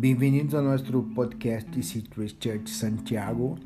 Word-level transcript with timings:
Bem-vindos 0.00 0.54
a 0.54 0.62
nosso 0.62 1.02
podcast 1.14 1.68
Citrus 1.82 2.32
Church 2.38 2.68
Santiago. 2.68 3.58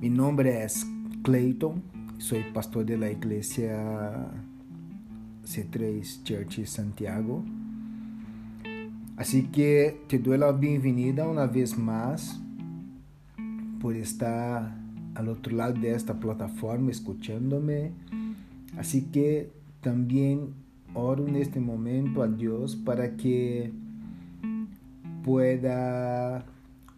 Mi 0.00 0.10
nombre 0.10 0.64
es 0.64 0.84
Clayton, 1.22 1.84
soy 2.18 2.42
pastor 2.52 2.84
de 2.84 2.98
la 2.98 3.12
iglesia 3.12 4.28
C3 5.44 6.24
Church 6.24 6.66
Santiago. 6.66 7.44
Así 9.16 9.44
que 9.52 10.00
te 10.08 10.18
doy 10.18 10.36
la 10.36 10.50
bienvenida 10.50 11.28
una 11.28 11.46
vez 11.46 11.78
más 11.78 12.42
por 13.80 13.94
estar 13.94 14.76
al 15.14 15.28
otro 15.28 15.54
lado 15.54 15.74
de 15.74 15.94
esta 15.94 16.18
plataforma 16.18 16.90
escuchándome. 16.90 17.92
Así 18.76 19.02
que 19.12 19.52
también 19.80 20.54
oro 20.92 21.28
en 21.28 21.36
este 21.36 21.60
momento 21.60 22.20
a 22.20 22.26
Dios 22.26 22.74
para 22.74 23.16
que 23.16 23.83
pueda 25.24 26.44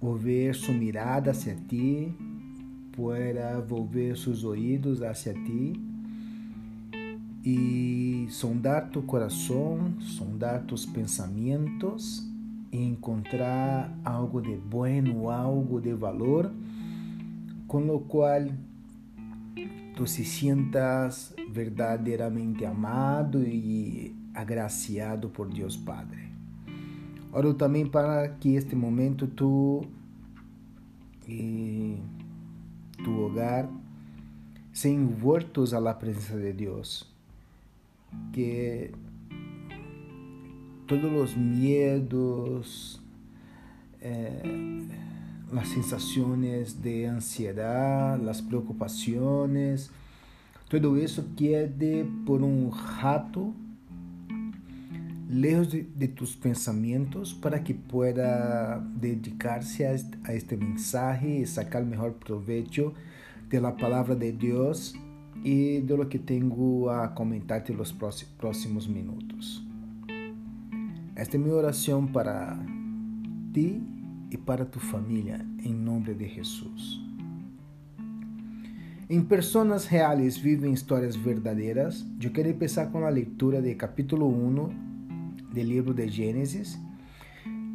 volver 0.01 0.55
su 0.55 0.73
mirada 0.73 1.31
hacia 1.31 1.57
ti, 1.69 2.15
pueda 2.95 3.61
volver 3.61 4.17
sus 4.17 4.45
oídos 4.45 5.01
hacia 5.03 5.33
ti 5.33 5.81
y 7.43 8.27
sondar 8.29 8.91
tu 8.91 9.07
corazón, 9.07 9.99
sondar 10.01 10.67
tus 10.67 10.87
pensamientos 10.87 12.27
y 12.73 12.85
encontrar 12.85 13.95
algo 14.03 14.43
de 14.43 14.59
bueno, 14.59 15.31
algo 15.31 15.81
de 15.81 15.95
valor, 15.95 16.51
con 17.69 17.87
lo 17.87 18.01
cual 18.01 18.51
tú 19.95 20.07
se 20.07 20.25
sientas 20.25 21.35
verdaderamente 21.55 22.67
amado 22.67 23.41
y 23.43 24.15
agraciado 24.35 25.33
por 25.33 25.53
Dios 25.53 25.79
Padre. 25.79 26.26
Oro 27.37 27.53
também 27.53 27.85
para 27.85 28.29
que 28.29 28.55
este 28.55 28.75
momento 28.75 29.27
tu 29.27 29.85
e 31.29 31.99
tu 33.05 33.11
hogar 33.21 33.69
se 34.73 34.89
envueltos 34.89 35.75
a 35.75 35.79
la 35.79 35.93
presença 35.93 36.39
de 36.39 36.55
Deus. 36.55 37.07
Que 38.33 38.91
todos 40.87 41.13
os 41.13 41.37
medos, 41.37 43.03
eh, 44.01 44.43
as 45.55 45.69
sensações 45.69 46.73
de 46.73 47.05
ansiedade, 47.05 48.27
as 48.31 48.41
preocupações, 48.41 49.91
tudo 50.71 50.97
isso 50.97 51.23
quede 51.37 52.07
por 52.25 52.43
um 52.43 52.71
rato 52.71 53.55
lejos 55.29 55.73
de, 55.73 55.87
de, 55.95 56.09
tus 56.09 56.37
pensamientos 56.37 57.35
para 57.35 57.65
que 57.65 57.75
pueda 57.75 58.81
dedicarse 59.01 59.87
a 59.87 59.93
este, 59.93 60.19
a 60.25 60.33
este, 60.33 60.57
mensaje 60.57 61.41
y 61.41 61.47
sacar 61.47 61.85
mejor 61.85 62.15
provecho 62.15 62.95
de 63.51 63.61
la 63.61 63.77
palabra 63.77 64.15
de 64.15 64.33
Dios 64.33 64.95
y 65.43 65.81
de 65.81 65.97
lo 65.97 66.09
que 66.09 66.19
tengo 66.19 66.91
a 66.91 67.15
comentarte 67.15 67.73
en 67.73 67.79
los 67.79 67.93
próximos 67.93 68.89
minutos. 68.89 69.65
Esta 71.17 71.37
es 71.37 71.43
mi 71.43 71.51
oración 71.51 72.13
para 72.13 72.59
ti 73.53 73.83
y 74.31 74.37
para 74.37 74.71
tu 74.71 74.79
familia 74.79 75.45
en 75.65 75.85
nombre 75.85 76.15
de 76.15 76.29
Jesús. 76.29 77.03
En 79.09 79.25
personas 79.27 79.91
reales 79.91 80.43
viven 80.43 80.73
historias 80.73 81.23
verdaderas. 81.23 82.05
Yo 82.19 82.33
quiero 82.33 82.51
empezar 82.51 82.91
con 82.91 83.03
la 83.03 83.11
lectura 83.11 83.61
de 83.61 83.77
capítulo 83.77 84.27
1 84.27 84.96
do 85.57 85.63
livro 85.63 85.95
de 85.95 86.07
Gênesis, 86.09 86.79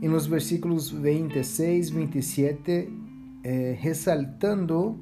e 0.02 0.08
nos 0.08 0.28
versículos 0.28 0.92
26 0.92 1.90
e 1.90 1.94
27, 1.94 2.90
eh, 3.44 3.78
ressaltando 3.80 5.00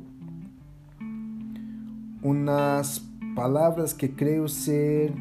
umas 2.24 3.02
palavras 3.36 3.92
que 3.92 4.08
creio 4.08 4.48
ser 4.48 5.14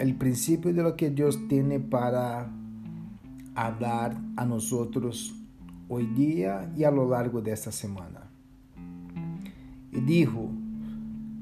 o 0.00 0.14
princípio 0.14 0.72
de 0.72 0.82
lo 0.82 0.94
que 0.94 1.08
Deus 1.08 1.36
tem 1.48 1.78
para 1.80 2.48
hablar 3.54 4.20
a 4.36 4.44
nós 4.44 4.72
hoje 4.72 5.32
dia 6.14 6.68
e 6.76 6.84
a 6.84 6.90
lo 6.90 7.04
largo 7.04 7.40
desta 7.40 7.70
semana. 7.70 8.22
E 9.92 10.00
dijo: 10.00 10.50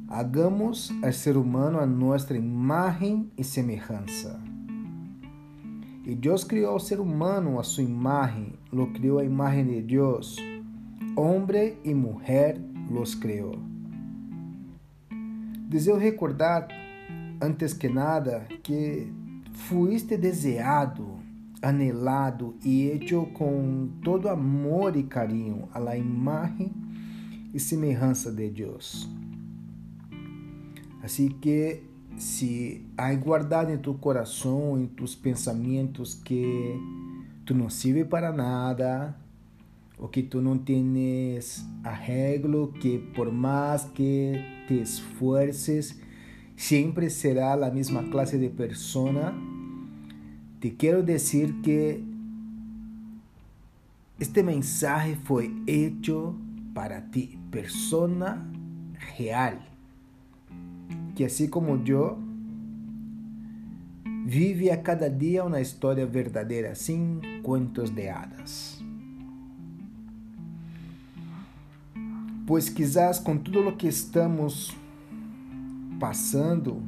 Hagamos 0.09 0.93
al 1.03 1.13
ser 1.15 1.39
humano 1.39 1.79
a 1.79 1.87
nossa 1.87 2.37
imagem 2.37 3.31
e 3.37 3.43
semelhança 3.43 4.52
e 6.13 6.15
Deus 6.15 6.45
criou 6.45 6.77
o 6.77 6.79
ser 6.79 7.01
humano 7.01 7.59
a 7.59 7.63
sua 7.63 7.83
imagem, 7.83 8.53
lo 8.71 8.89
criou 8.89 9.19
a 9.19 9.25
imagem 9.25 9.65
de 9.65 9.81
Deus. 9.81 10.37
Homem 11.17 11.79
e 11.83 11.95
mulher 11.95 12.61
los 12.91 13.15
criou. 13.15 13.59
Desejo 15.71 15.97
recordar, 15.97 16.69
antes 17.41 17.73
que 17.73 17.89
nada, 17.89 18.47
que 18.63 19.11
fuiste 19.55 20.19
desejado, 20.19 21.19
anelado 21.63 22.57
e 22.63 22.91
hecho 22.91 23.25
com 23.33 23.89
todo 24.05 24.29
amor 24.29 24.95
e 24.95 25.05
carinho 25.05 25.67
a 25.73 25.79
la 25.79 25.97
imagem 25.97 26.75
e 27.55 27.59
semelhança 27.59 28.31
de 28.31 28.51
Deus. 28.51 29.09
Assim 31.03 31.31
que 31.31 31.85
se 32.17 32.85
há 32.97 33.13
guardado 33.15 33.73
em 33.73 33.79
tu 33.79 33.95
coração, 33.95 34.79
em 34.79 34.87
tus 34.87 35.15
pensamentos 35.15 36.15
que 36.15 36.77
tu 37.45 37.55
não 37.55 37.69
sirve 37.69 38.05
para 38.05 38.33
nada, 38.33 39.17
ou 39.99 40.09
que 40.09 40.23
tu 40.23 40.41
não 40.41 40.59
tens 40.59 41.65
arreglo, 41.85 42.73
que 42.81 42.99
por 42.99 43.33
mais 43.33 43.85
que 43.85 44.35
te 44.67 44.81
esfuerces, 44.81 46.01
sempre 46.57 47.11
será 47.11 47.55
a 47.55 47.71
mesma 47.71 48.05
classe 48.05 48.39
de 48.39 48.49
persona, 48.49 49.35
te 50.61 50.71
quero 50.71 51.03
dizer 51.03 51.53
que 51.63 52.05
este 54.19 54.43
mensaje 54.43 55.17
foi 55.25 55.53
hecho 55.67 56.37
para 56.75 57.01
ti, 57.01 57.39
persona 57.51 58.49
real 59.17 59.72
que 61.23 61.27
assim 61.27 61.47
como 61.47 61.81
eu, 61.87 62.19
vive 64.27 64.73
a 64.73 64.77
cada 64.77 65.09
dia 65.09 65.45
uma 65.45 65.61
história 65.61 66.05
verdadeira, 66.05 66.75
sem 66.75 67.21
contos 67.45 67.91
de 67.91 68.09
hadas. 68.09 68.83
Pois 72.45 72.69
quizás 72.69 73.21
com 73.21 73.39
tudo 73.39 73.69
o 73.69 73.77
que 73.77 73.87
estamos 73.87 74.77
passando, 76.01 76.83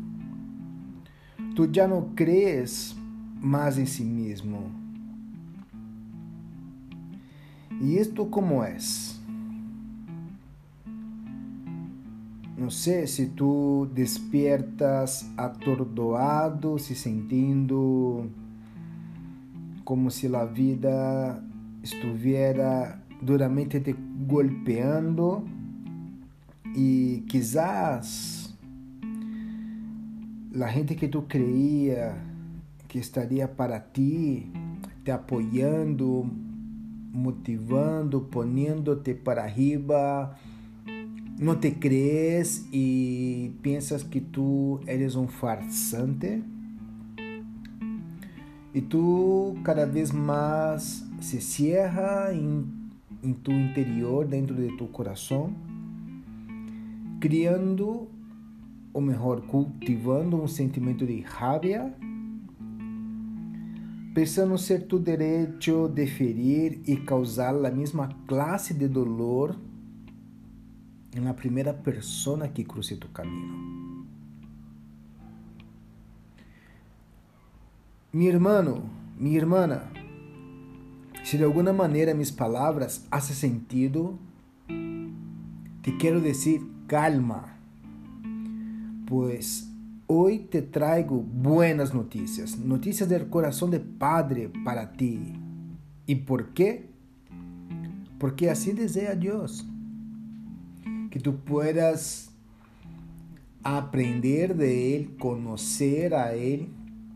tu 1.54 1.72
já 1.72 1.86
não 1.86 2.12
crees 2.16 2.96
mais 3.40 3.78
em 3.78 3.86
si 3.86 4.02
mesmo. 4.02 4.72
E 7.80 7.98
isto 7.98 8.26
como 8.26 8.64
és? 8.64 9.13
Não 12.56 12.70
sei 12.70 13.06
se 13.06 13.26
tu 13.26 13.88
despiertas 13.92 15.28
atordoado, 15.36 16.78
se 16.78 16.94
sentindo 16.94 18.30
como 19.84 20.10
se 20.10 20.34
a 20.34 20.44
vida 20.44 21.42
estivesse 21.82 22.94
duramente 23.20 23.80
te 23.80 23.94
golpeando 24.26 25.44
e 26.76 27.24
quizás 27.28 28.54
a 30.62 30.68
gente 30.68 30.94
que 30.94 31.08
tu 31.08 31.26
creía 31.26 32.16
que 32.88 32.98
estaria 32.98 33.48
para 33.48 33.80
ti, 33.80 34.52
te 35.02 35.10
apoiando, 35.10 36.30
motivando, 37.12 38.22
poniéndote 38.30 39.14
para 39.14 39.44
arriba, 39.44 40.36
não 41.38 41.56
te 41.56 41.70
crees 41.72 42.66
e 42.72 43.52
pensas 43.62 44.02
que 44.02 44.20
tu 44.20 44.80
eres 44.86 45.16
um 45.16 45.26
farsante? 45.26 46.42
E 48.72 48.80
tu 48.80 49.56
cada 49.64 49.86
vez 49.86 50.10
mais 50.10 51.06
se 51.20 51.40
cierra 51.40 52.32
em, 52.32 52.64
em 53.22 53.32
tu 53.32 53.52
interior, 53.52 54.26
dentro 54.26 54.54
de 54.54 54.76
tu 54.76 54.86
coração, 54.86 55.54
criando, 57.20 58.08
ou 58.92 59.00
melhor, 59.00 59.42
cultivando 59.42 60.40
um 60.40 60.48
sentimento 60.48 61.06
de 61.06 61.20
raiva, 61.20 61.92
pensando 64.12 64.56
ser 64.58 64.86
tu 64.86 64.98
direito 64.98 65.88
de 65.88 66.06
ferir 66.06 66.80
e 66.86 66.96
causar 66.96 67.54
a 67.64 67.70
mesma 67.70 68.08
classe 68.26 68.74
de 68.74 68.88
dolor 68.88 69.56
na 71.20 71.34
primeira 71.34 71.72
persona 71.72 72.48
que 72.48 72.64
cruce 72.64 72.96
tu 72.96 73.08
caminho. 73.08 74.06
Meu 78.12 78.28
irmão, 78.28 78.84
minha 79.18 79.36
irmã, 79.36 79.82
Se 81.24 81.38
de 81.38 81.44
alguma 81.44 81.72
maneira 81.72 82.12
minhas 82.12 82.30
palavras 82.30 83.06
hacen 83.10 83.34
sentido, 83.34 84.18
te 85.82 85.96
quero 85.96 86.20
dizer 86.20 86.60
calma, 86.86 87.58
pues 89.06 89.72
hoy 90.06 90.40
te 90.40 90.62
traigo 90.62 91.16
buenas 91.20 91.94
noticias, 91.94 92.58
noticias 92.58 93.08
del 93.08 93.28
corazón 93.28 93.70
de 93.70 93.80
Padre 93.80 94.52
para 94.64 94.92
ti. 94.92 95.34
¿Y 96.06 96.14
por 96.16 96.52
qué? 96.52 96.90
Porque 98.18 98.50
así 98.50 98.72
desea 98.72 99.14
Dios, 99.14 99.66
que 101.14 101.20
tú 101.20 101.36
puedas 101.36 102.32
aprender 103.62 104.56
de 104.56 104.96
Él, 104.96 105.16
conocer 105.16 106.12
a 106.12 106.34
Él 106.34 106.70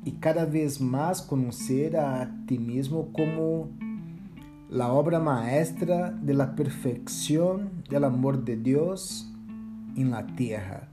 y 0.04 0.12
cada 0.12 0.46
vez 0.46 0.80
más 0.80 1.20
conocer 1.20 1.96
a 1.96 2.32
ti 2.46 2.60
mismo 2.60 3.10
como 3.12 3.70
la 4.70 4.92
obra 4.92 5.18
maestra 5.18 6.12
de 6.12 6.32
la 6.32 6.54
perfección 6.54 7.82
del 7.90 8.04
amor 8.04 8.44
de 8.44 8.56
Dios 8.56 9.28
en 9.96 10.12
la 10.12 10.24
tierra. 10.28 10.88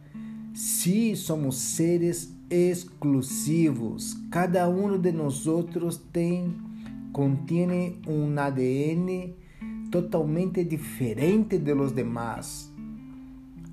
Sí, 0.55 1.15
somos 1.15 1.57
seres 1.57 2.33
exclusivos. 2.49 4.17
Cada 4.31 4.67
uno 4.67 4.97
de 4.97 5.13
nosotros 5.13 6.07
tem, 6.11 6.55
contiene 7.11 7.99
un 8.07 8.39
ADN 8.39 9.35
totalmente 9.91 10.65
diferente 10.65 11.59
de 11.59 11.75
los 11.75 11.93
demás. 11.93 12.71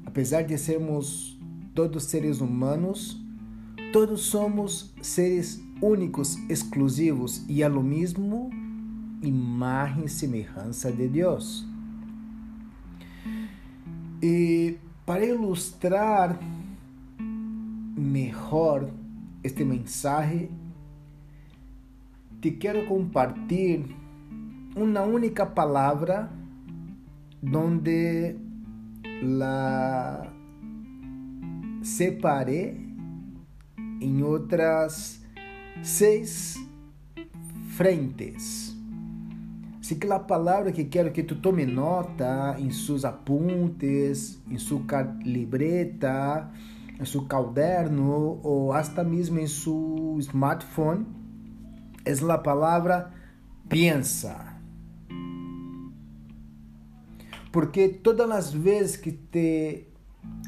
Apesar 0.04 0.42
de 0.42 0.58
sermos 0.58 1.38
todos 1.74 2.04
seres 2.04 2.40
humanos, 2.40 3.20
todos 3.92 4.22
somos 4.22 4.92
seres 5.00 5.62
únicos, 5.80 6.36
exclusivos 6.48 7.44
e 7.48 7.62
a 7.62 7.68
lo 7.68 7.82
mesmo 7.82 8.50
imagem 9.22 10.04
e 10.04 10.08
semelhança 10.08 10.90
de 10.92 11.08
Deus. 11.08 11.66
E 14.22 14.76
para 15.04 15.24
ilustrar 15.24 16.38
melhor 17.96 18.90
este 19.42 19.64
mensagem, 19.64 20.50
te 22.40 22.52
quero 22.52 22.86
compartilhar 22.86 23.88
uma 24.74 25.02
única 25.02 25.44
palavra 25.44 26.30
donde 27.42 28.36
la 29.22 30.26
separé 31.82 32.76
em 34.00 34.22
outras 34.22 35.22
seis 35.82 36.56
frentes. 37.76 38.76
Assim 39.80 39.98
que 39.98 40.10
a 40.10 40.18
palavra 40.18 40.72
que 40.72 40.84
quero 40.84 41.10
que 41.10 41.22
tu 41.22 41.36
tome 41.36 41.66
nota 41.66 42.56
em 42.58 42.70
seus 42.70 43.04
apuntes, 43.04 44.40
em 44.48 44.56
sua 44.56 44.80
libreta, 45.24 46.50
em 47.00 47.04
seu 47.04 47.24
caderno 47.26 48.40
ou 48.42 48.72
até 48.72 49.04
mesmo 49.04 49.38
em 49.38 49.46
seu 49.46 50.16
smartphone, 50.18 51.06
é 52.04 52.12
a 52.12 52.38
palavra 52.38 53.12
pensa. 53.68 54.51
Porque 57.52 57.88
todas 57.88 58.30
as 58.30 58.52
vezes 58.52 58.96
que 58.96 59.12
te 59.12 59.86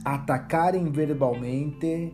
atacarem 0.04 0.90
verbalmente, 0.90 2.12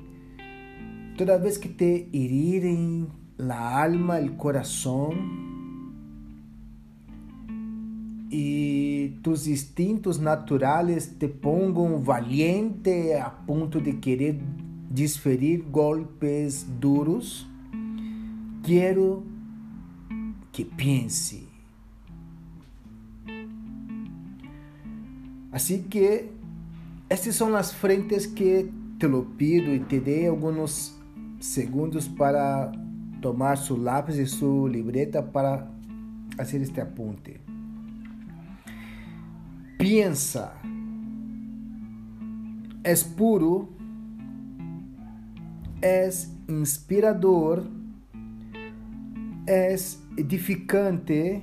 toda 1.16 1.38
vez 1.38 1.56
que 1.56 1.68
te 1.68 2.08
herirem 2.12 3.06
la 3.38 3.82
alma, 3.82 4.18
el 4.18 4.36
coração 4.36 5.14
e 8.32 9.18
tus 9.22 9.46
instintos 9.46 10.18
naturais 10.18 11.06
te 11.06 11.26
pongam 11.26 12.00
valiente 12.00 13.12
a 13.14 13.30
ponto 13.30 13.80
de 13.80 13.94
querer 13.94 14.40
desferir 14.90 15.62
golpes 15.70 16.64
duros, 16.64 17.48
quero 18.62 19.24
que 20.52 20.64
pense 20.64 21.49
Assim 25.52 25.82
que 25.82 26.30
estas 27.08 27.34
são 27.34 27.54
as 27.56 27.72
frentes 27.72 28.24
que 28.24 28.70
te 28.98 29.06
lo 29.06 29.24
pido 29.36 29.70
e 29.70 29.80
te 29.80 29.98
dei 29.98 30.28
alguns 30.28 30.96
segundos 31.40 32.06
para 32.06 32.70
tomar 33.20 33.56
seu 33.56 33.76
lápis 33.76 34.16
e 34.16 34.26
sua 34.26 34.68
libreta 34.68 35.22
para 35.22 35.66
fazer 36.36 36.60
este 36.62 36.80
apunte. 36.80 37.40
Piensa, 39.76 40.52
é 42.84 42.94
puro, 43.16 43.72
é 45.82 46.08
inspirador, 46.48 47.66
é 49.46 49.74
edificante, 50.16 51.42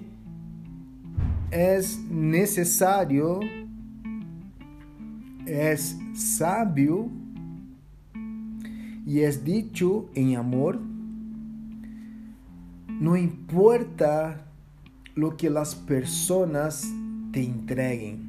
é 1.52 1.80
necessário 2.10 3.40
es 5.48 5.98
sabio 6.14 7.10
y 9.06 9.22
es 9.22 9.46
dicho 9.46 10.10
en 10.16 10.36
amor, 10.36 10.80
no 13.00 13.16
importa 13.16 14.46
lo 15.16 15.38
que 15.38 15.50
las 15.50 15.76
personas 15.76 16.86
te 17.32 17.44
entreguen. 17.44 18.28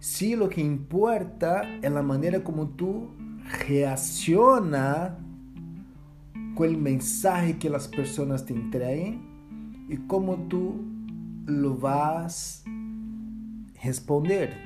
Sí, 0.00 0.34
lo 0.34 0.48
que 0.48 0.62
importa 0.62 1.62
es 1.82 1.92
la 1.92 2.02
manera 2.02 2.42
como 2.42 2.68
tú 2.70 3.10
reaccionas 3.68 5.12
con 6.54 6.68
el 6.68 6.78
mensaje 6.78 7.58
que 7.58 7.68
las 7.68 7.86
personas 7.86 8.46
te 8.46 8.54
entreguen 8.54 9.86
y 9.88 9.96
cómo 10.08 10.36
tú 10.48 10.74
lo 11.46 11.76
vas 11.76 12.64
responder. 13.82 14.56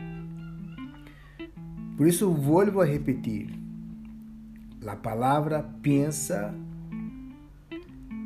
Por 1.96 2.06
isso, 2.06 2.30
volvo 2.30 2.82
a 2.82 2.84
repetir: 2.84 3.48
a 4.86 4.94
palavra 4.94 5.62
pensa 5.80 6.54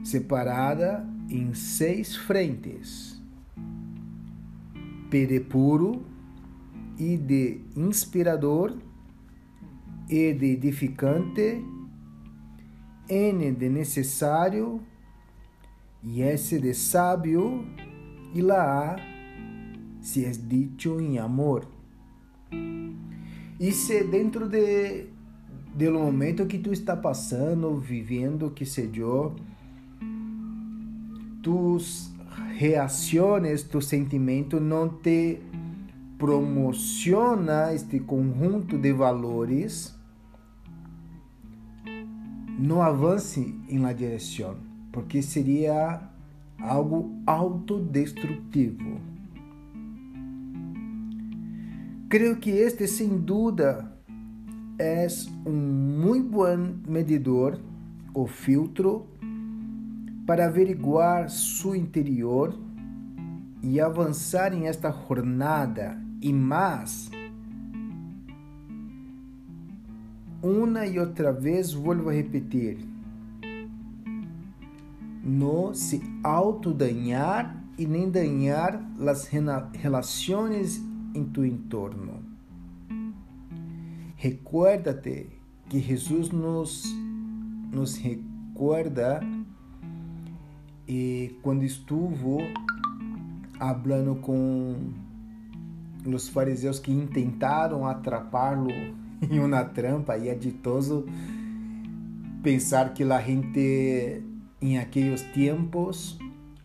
separada 0.03 1.07
em 1.31 1.55
seis 1.55 2.17
frentes: 2.17 3.23
P 5.09 5.27
de 5.27 5.39
puro, 5.39 6.05
I 6.99 7.17
de 7.17 7.61
inspirador, 7.77 8.77
E 10.09 10.35
de 10.35 10.47
edificante, 10.47 11.65
N 13.09 13.53
de 13.53 13.69
necessário, 13.69 14.81
e 16.03 16.21
S 16.21 16.59
de 16.59 16.75
sábio, 16.75 17.65
e 18.35 18.43
lá 18.43 18.97
A 18.97 19.20
se 20.01 20.25
é 20.25 20.31
dicho 20.31 21.01
em 21.01 21.19
amor. 21.19 21.67
E 23.59 23.73
se 23.73 24.05
dentro 24.05 24.49
de 24.49 25.07
do 25.75 25.93
momento 25.93 26.47
que 26.47 26.59
tu 26.59 26.73
está 26.73 26.97
passando, 26.97 27.77
vivendo, 27.77 28.51
que 28.51 28.67
sei 28.67 28.91
eu, 28.97 29.35
tus 31.43 32.13
reações, 32.57 33.63
tu 33.63 33.81
sentimento 33.81 34.61
não 34.61 34.89
te 34.89 35.41
promociona 36.19 37.73
este 37.73 38.01
conjunto 38.01 38.77
de 38.77 38.93
valores, 38.93 39.95
não 42.59 42.83
avance 42.83 43.55
em 43.69 43.79
la 43.79 43.95
direção, 43.95 44.57
porque 44.93 45.23
seria 45.23 46.03
algo 46.61 47.11
autodestrutivo. 47.27 49.10
Creio 52.11 52.39
que 52.39 52.51
este, 52.51 52.89
sem 52.89 53.19
dúvida, 53.19 53.89
é 54.81 55.07
um 55.47 55.53
muito 55.53 56.29
bom 56.29 56.75
medidor 56.89 57.61
ou 58.13 58.27
filtro 58.27 59.07
para 60.27 60.47
averiguar 60.47 61.31
seu 61.31 61.73
interior 61.73 62.53
e 63.63 63.81
avançar 63.81 64.53
em 64.53 64.67
esta 64.67 64.91
jornada 64.91 66.03
e 66.21 66.33
mais. 66.33 67.09
Uma 70.43 70.89
e 70.89 70.99
outra 70.99 71.33
vez, 71.33 71.73
volto 71.73 72.09
a 72.09 72.13
repetir: 72.13 72.79
não 75.23 75.73
se 75.73 76.03
autodanhar 76.25 77.57
e 77.79 77.87
nem 77.87 78.11
danhar 78.11 78.83
as 78.99 79.29
relações 79.29 80.90
em 81.15 81.25
tu 81.25 81.45
entorno. 81.45 82.23
Recuérdate 84.17 85.29
que 85.69 85.81
Jesus 85.81 86.31
nos, 86.31 86.85
nos 87.73 87.97
recuerda 87.97 89.21
e 90.87 91.37
quando 91.43 91.63
estuvo 91.63 92.39
falando 93.59 94.17
com 94.17 94.93
os 96.05 96.29
fariseus 96.29 96.79
que 96.79 96.95
tentaram 97.13 97.87
atrapá-lo 97.87 98.71
em 99.31 99.39
uma 99.39 99.65
trampa, 99.65 100.17
e 100.17 100.29
é 100.29 100.35
ditoso 100.35 101.05
pensar 102.43 102.95
que 102.95 103.05
a 103.05 103.21
gente 103.21 104.23
em 104.61 104.79
aqueles 104.79 105.23
tempos, 105.33 106.19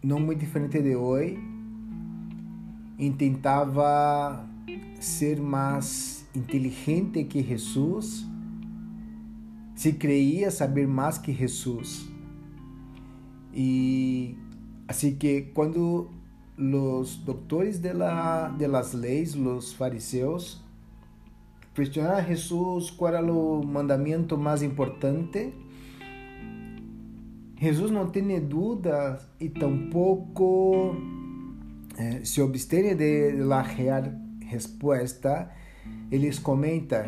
não 0.03 0.19
muito 0.19 0.39
diferente 0.39 0.81
de 0.81 0.95
hoje, 0.95 1.37
tentava 3.11 4.47
ser 4.99 5.39
mais 5.39 6.25
inteligente 6.35 7.23
que 7.25 7.43
Jesus, 7.43 8.25
se 9.75 9.93
creía 9.93 10.49
saber 10.49 10.87
mais 10.87 11.17
que 11.17 11.33
Jesus. 11.33 12.07
E 13.53 14.37
assim 14.87 15.15
que 15.15 15.43
quando 15.53 16.09
os 16.57 17.17
doutores 17.17 17.79
de, 17.79 17.93
la, 17.93 18.49
de 18.49 18.67
las 18.67 18.93
leis, 18.93 19.35
os 19.35 19.73
fariseus, 19.73 20.63
questionaram 21.73 22.17
a 22.17 22.21
Jesus 22.21 22.89
qual 22.91 23.13
era 23.13 23.33
o 23.33 23.65
mandamento 23.65 24.37
mais 24.37 24.63
importante, 24.63 25.53
Jesus 27.59 27.91
não 27.91 28.07
tem 28.07 28.39
dúvida 28.39 29.19
e 29.39 29.49
tampouco 29.49 30.95
eh, 31.97 32.21
se 32.23 32.41
abstém 32.41 32.95
de 32.95 33.31
la 33.33 33.61
real 33.61 34.13
resposta. 34.49 35.51
Eles 36.11 36.39
comentam 36.39 37.05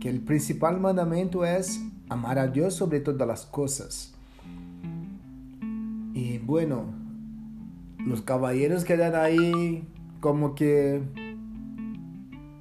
que 0.00 0.10
o 0.10 0.20
principal 0.20 0.78
mandamento 0.80 1.44
é 1.44 1.60
amar 2.08 2.38
a 2.38 2.46
Deus 2.46 2.74
sobre 2.74 3.00
todas 3.00 3.28
as 3.28 3.44
coisas. 3.44 4.12
E 6.14 6.38
bueno, 6.38 6.94
os 8.10 8.20
caballeros 8.20 8.84
quedan 8.84 9.16
aí 9.16 9.84
como 10.20 10.54
que 10.54 11.00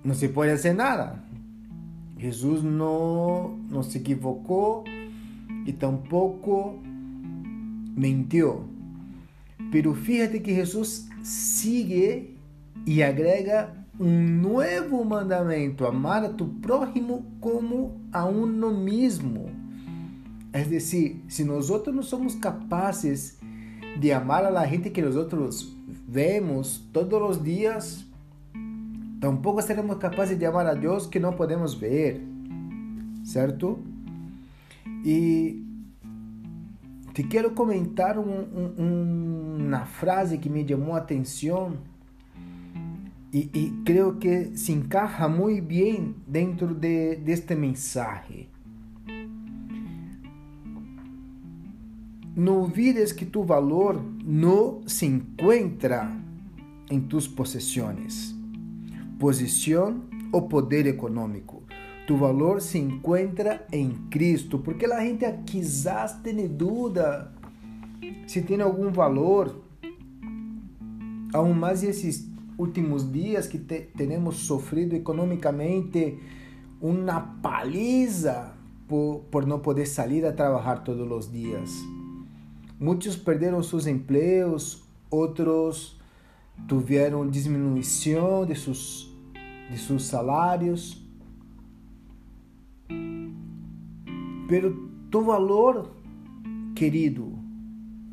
não 0.03 0.13
se 0.13 0.30
pode 0.30 0.51
fazer 0.51 0.74
nada. 0.74 1.22
Jesus 2.18 2.63
não, 2.63 3.58
não 3.70 3.84
se 3.84 3.98
equivocou 3.98 4.84
e 5.65 5.74
tampouco 5.74 6.80
mentiu. 7.96 8.65
Pero 9.72 9.94
fíjate 9.94 10.39
que 10.39 10.53
Jesús 10.53 11.08
sigue 11.22 12.36
y 12.86 13.01
agrega 13.01 13.86
un 14.00 14.42
nuevo 14.42 15.04
mandamento, 15.04 15.88
amar 15.88 16.25
a 16.25 16.36
tu 16.36 16.60
prójimo 16.60 17.24
como 17.40 17.98
a 18.12 18.25
uno 18.25 18.72
mismo. 18.72 19.46
Es 20.54 20.70
decir, 20.70 21.24
si 21.28 21.46
nosotros 21.46 21.96
no 21.96 22.04
somos 22.04 22.36
capaces 22.36 23.38
de 24.00 24.13
amar 24.13 24.46
a 24.46 24.51
la 24.51 24.68
gente 24.68 24.92
que 24.92 25.01
nosotros 25.01 25.75
vemos 26.08 26.88
todos 26.92 27.22
los 27.22 27.44
días, 27.44 28.06
tampoco 29.20 29.62
seremos 29.62 29.98
capaces 29.98 30.38
de 30.40 30.48
amar 30.48 30.68
a 30.68 30.75
Dios 30.75 31.08
que 31.08 31.20
no 31.20 31.36
podemos 31.36 31.80
ver, 31.80 32.22
¿cierto? 33.24 33.80
Y 35.04 35.71
te 37.13 37.24
quero 37.24 37.51
comentar 37.51 38.18
um, 38.18 38.24
um, 38.24 39.58
uma 39.68 39.86
frase 39.86 40.38
que 40.38 40.50
me 40.50 40.68
chamou 40.68 40.96
a 40.96 41.00
atenção 41.00 41.77
e, 43.34 43.50
e 43.53 43.82
creio 43.86 44.15
que 44.15 44.58
se 44.58 44.72
encaixa 44.72 45.27
muito 45.27 45.65
bem 45.65 46.15
dentro 46.25 46.74
de, 46.74 47.15
deste 47.18 47.56
mensagem. 47.56 48.50
No 52.34 52.60
olvides 52.60 53.12
que 53.12 53.25
tu 53.25 53.44
valor 53.44 54.01
não 54.24 54.82
se 54.88 55.06
encontra 55.06 56.10
em 56.89 57.01
tus 57.01 57.27
possessões, 57.27 58.34
posição 59.20 60.01
ou 60.32 60.48
poder 60.48 60.88
econômico 60.88 61.61
tu 62.08 62.17
valor 62.17 62.62
se 62.62 62.77
encuentra 62.77 63.65
em 63.72 63.91
Cristo, 64.10 64.60
porque 64.60 64.86
a 64.86 65.01
gente 65.01 65.25
quizás 65.46 66.13
tem 66.22 66.48
dúvida 66.48 67.31
se 68.27 68.41
tem 68.41 68.62
algum 68.62 68.91
valor, 68.91 69.62
aún 71.34 71.53
mais 71.53 71.84
esses 71.84 72.27
últimos 72.58 73.12
dias 73.12 73.48
que 73.48 73.58
te, 73.58 73.89
temos 73.96 74.38
sofrido 74.38 74.96
economicamente 74.96 76.17
uma 76.79 77.20
paliza 77.41 78.53
por, 78.88 79.25
por 79.29 79.46
não 79.46 79.60
poder 79.60 79.86
sair 79.86 80.25
a 80.25 80.31
trabalhar 80.31 80.77
todos 80.77 81.10
os 81.12 81.31
dias. 81.31 81.72
Muitos 82.79 83.15
perderam 83.15 83.62
seus 83.62 83.86
empregos, 83.86 84.84
outros 85.10 86.00
tiveram 86.67 87.29
diminuição 87.29 88.46
de 88.46 88.55
seus, 88.55 89.13
de 89.70 89.77
seus 89.77 90.05
salários 90.05 91.00
Pero 94.51 94.70
tu 95.10 95.22
valor, 95.22 95.96
querido, 96.75 97.39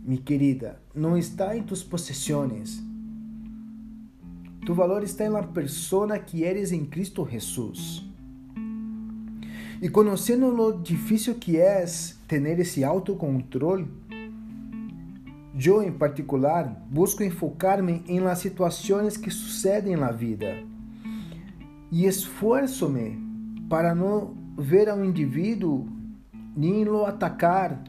mi 0.04 0.18
querida, 0.18 0.80
não 0.94 1.18
está 1.18 1.56
em 1.56 1.64
tus 1.64 1.82
possessões. 1.82 2.80
Tu 4.64 4.72
valor 4.72 5.02
está 5.02 5.28
na 5.28 5.42
persona 5.42 6.16
que 6.16 6.44
eres 6.44 6.70
em 6.70 6.84
Cristo 6.84 7.26
Jesus. 7.28 8.08
E 9.82 9.88
conhecendo 9.88 10.46
o 10.46 10.80
difícil 10.80 11.34
que 11.34 11.56
é 11.56 11.84
ter 12.28 12.60
esse 12.60 12.84
autocontrole, 12.84 13.88
eu 15.60 15.82
em 15.82 15.90
particular 15.90 16.86
busco 16.88 17.24
enfocar-me 17.24 18.04
em 18.06 18.20
las 18.20 18.38
situações 18.38 19.16
que 19.16 19.28
sucedem 19.28 19.96
na 19.96 20.12
vida 20.12 20.56
e 21.90 22.06
esforço-me 22.06 23.18
para 23.68 23.92
não 23.92 24.36
ver 24.56 24.88
ao 24.88 25.04
indivíduo 25.04 25.97
nem 26.58 26.84
lo 26.84 27.06
atacar 27.06 27.84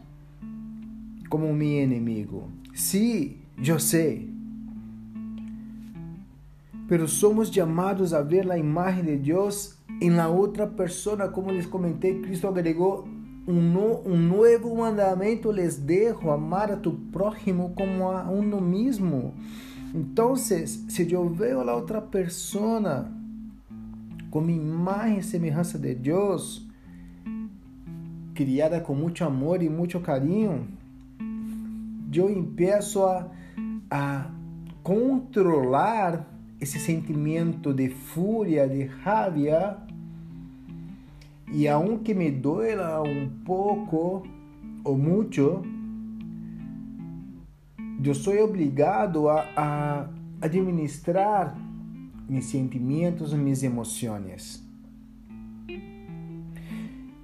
como 1.28 1.52
meu 1.52 1.84
inimigo. 1.84 2.50
Sí, 2.76 3.38
eu 3.58 3.80
sei. 3.80 4.30
Pero 6.88 7.08
somos 7.08 7.50
chamados 7.50 8.14
a 8.14 8.22
ver 8.22 8.50
a 8.52 8.60
imagem 8.60 9.04
de 9.06 9.18
Deus 9.18 9.76
em 10.00 10.12
la 10.12 10.28
outra 10.28 10.68
persona, 10.68 11.28
como 11.28 11.52
les 11.52 11.66
comentei, 11.66 12.22
Cristo 12.22 12.48
agregou 12.48 13.08
um, 13.48 13.60
no, 13.60 14.04
novo 14.16 14.76
mandamento, 14.76 15.52
les 15.52 15.78
dejo 15.78 16.30
amar 16.30 16.72
a 16.72 16.78
tu 16.78 16.92
prójimo 17.12 17.74
como 17.76 18.12
a 18.12 18.30
uno 18.30 18.62
mesmo. 18.62 19.34
Então, 19.96 20.36
se 20.36 20.64
eu 21.12 21.28
vejo 21.28 21.60
a 21.60 21.76
outra 21.76 22.00
persona 22.00 23.12
como 24.30 24.52
imagem 24.52 25.18
e 25.18 25.24
semelhança 25.24 25.80
de 25.80 25.96
Deus, 25.96 26.69
criada 28.40 28.80
com 28.80 28.96
muito 28.96 29.22
amor 29.26 29.62
e 29.62 29.70
muito 29.70 30.00
carinho, 30.00 30.66
eu 32.14 32.30
empeço 32.30 33.04
a, 33.04 33.30
a 33.92 34.32
controlar 34.82 36.26
esse 36.58 36.80
sentimento 36.80 37.74
de 37.74 37.90
fúria, 37.90 38.66
de 38.66 38.86
raiva, 38.86 39.86
e 41.52 41.68
aunque 41.68 42.14
me 42.14 42.32
doela 42.32 43.02
um 43.02 43.28
pouco 43.44 44.26
ou 44.86 44.98
muito, 44.98 45.62
eu 48.02 48.16
sou 48.16 48.42
obrigado 48.42 49.28
a, 49.28 49.46
a 49.58 50.10
administrar 50.42 51.58
meus 52.30 52.46
sentimentos, 52.46 53.34
minhas 53.34 53.64
emoções. 53.64 54.69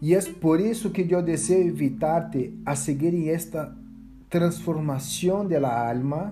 E 0.06 0.14
é 0.14 0.22
por 0.22 0.60
isso 0.60 0.92
que 0.92 1.02
eu 1.12 1.24
desejo 1.24 1.68
evitar-te 1.68 2.54
a 2.64 2.76
seguir 2.76 3.28
esta 3.28 3.76
transformação 4.30 5.48
da 5.48 5.90
alma 5.90 6.32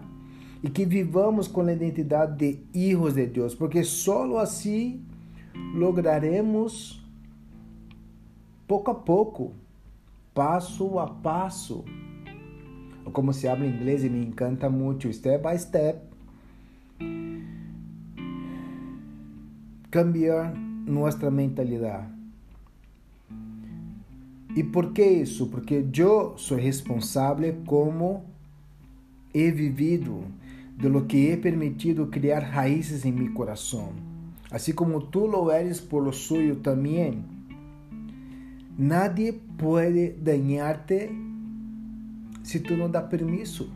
e 0.61 0.69
que 0.69 0.85
vivamos 0.85 1.47
com 1.47 1.61
a 1.61 1.73
identidade 1.73 2.37
de 2.37 2.59
hijos 2.71 3.15
de 3.15 3.25
Deus, 3.25 3.55
porque 3.55 3.83
só 3.83 4.37
assim 4.37 5.03
lograremos 5.73 7.03
pouco 8.67 8.91
a 8.91 8.93
pouco, 8.93 9.53
passo 10.35 10.99
a 10.99 11.07
passo, 11.07 11.83
ou 13.03 13.11
como 13.11 13.33
se 13.33 13.47
habla 13.47 13.65
em 13.65 13.73
inglês 13.73 14.03
e 14.03 14.09
me 14.09 14.23
encanta 14.23 14.69
muito, 14.69 15.11
step 15.11 15.49
by 15.49 15.57
step, 15.57 15.99
cambiar 19.89 20.53
nossa 20.85 21.31
mentalidade. 21.31 22.12
¿Y 24.55 24.63
por 24.63 24.93
qué 24.93 25.21
eso? 25.21 25.49
Porque 25.49 25.87
yo 25.91 26.35
soy 26.37 26.61
responsable 26.61 27.57
como 27.65 28.23
he 29.33 29.51
vivido, 29.51 30.19
de 30.77 30.89
lo 30.89 31.07
que 31.07 31.33
he 31.33 31.37
permitido 31.37 32.09
criar 32.09 32.51
raíces 32.53 33.05
en 33.05 33.17
mi 33.17 33.33
corazón. 33.33 33.91
Así 34.51 34.73
como 34.73 35.03
tú 35.05 35.27
lo 35.27 35.51
eres 35.51 35.81
por 35.81 36.03
lo 36.03 36.13
suyo 36.13 36.57
también. 36.57 37.23
Nadie 38.77 39.33
puede 39.33 40.15
dañarte 40.21 41.11
si 42.43 42.59
tú 42.59 42.75
no 42.75 42.89
das 42.89 43.05
permiso. 43.05 43.67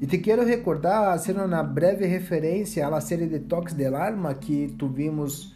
E 0.00 0.06
te 0.06 0.22
quero 0.22 0.44
recordar, 0.44 1.18
fazendo 1.18 1.44
uma 1.44 1.62
breve 1.62 2.06
referência 2.06 2.88
à 2.88 3.00
série 3.02 3.26
de 3.26 3.38
Toques 3.38 3.74
del 3.74 3.94
Alma 3.94 4.32
que 4.32 4.68
tuvimos 4.78 5.54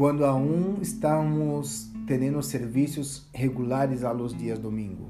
quando 0.00 0.24
aún 0.24 0.78
estamos 0.80 1.92
tendo 2.06 2.40
serviços 2.40 3.28
regulares 3.34 4.02
a 4.02 4.14
los 4.14 4.34
dias 4.34 4.58
domingo. 4.58 5.06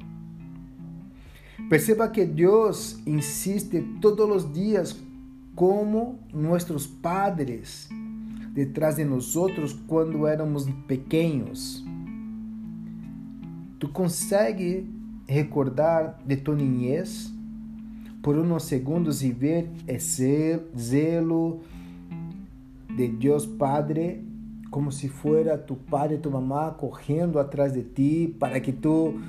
Perceba 1.69 2.11
que 2.11 2.27
Deus 2.27 3.01
insiste 3.07 3.87
todos 4.01 4.29
os 4.29 4.53
dias 4.53 5.01
como 5.55 6.19
nossos 6.35 6.89
padres 6.89 7.89
detrás 8.53 8.97
de 8.97 9.05
nós 9.05 9.33
quando 9.87 10.27
éramos 10.27 10.69
pequenos. 10.89 11.85
Tu 13.79 13.89
consegue 13.93 14.91
recordar 15.29 16.19
de 16.27 16.37
tua 16.37 16.57
niñez 16.57 17.33
por 18.21 18.37
uns 18.37 18.65
segundos 18.65 19.23
e 19.23 19.31
ver 19.31 19.71
esse 19.87 20.59
zelo 20.77 21.61
de 22.97 23.07
Deus 23.07 23.47
Padre 23.47 24.29
como 24.71 24.93
se 24.93 25.09
fuera 25.09 25.59
tu 25.59 25.75
padre 25.75 26.19
tu 26.19 26.31
mamá 26.31 26.71
correndo 26.73 27.39
atrás 27.39 27.73
de 27.73 27.83
ti 27.83 28.37
para 28.39 28.61
que 28.61 28.73
tu 28.73 29.21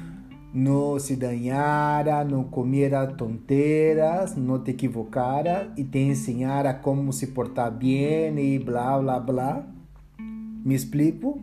não 0.54 1.00
se 1.00 1.16
danhara, 1.16 2.24
não 2.24 2.44
comiera 2.44 3.08
tonteras, 3.08 4.36
não 4.36 4.60
te 4.60 4.72
equivocara 4.72 5.72
e 5.78 5.84
te 5.84 6.00
ensinara 6.00 6.74
como 6.74 7.12
se 7.14 7.28
portar 7.28 7.72
bem 7.72 8.38
e 8.38 8.60
blá 8.60 9.00
blá 9.00 9.20
blá. 9.20 9.68
Me 10.18 10.76
explico? 10.76 11.42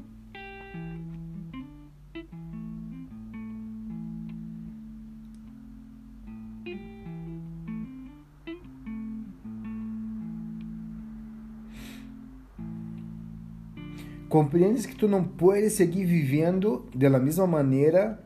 Compreendes 14.29 14.85
que 14.85 14.95
tu 14.95 15.09
não 15.09 15.25
puedes 15.25 15.73
seguir 15.73 16.05
vivendo 16.05 16.85
da 16.95 17.19
mesma 17.19 17.47
maneira 17.47 18.23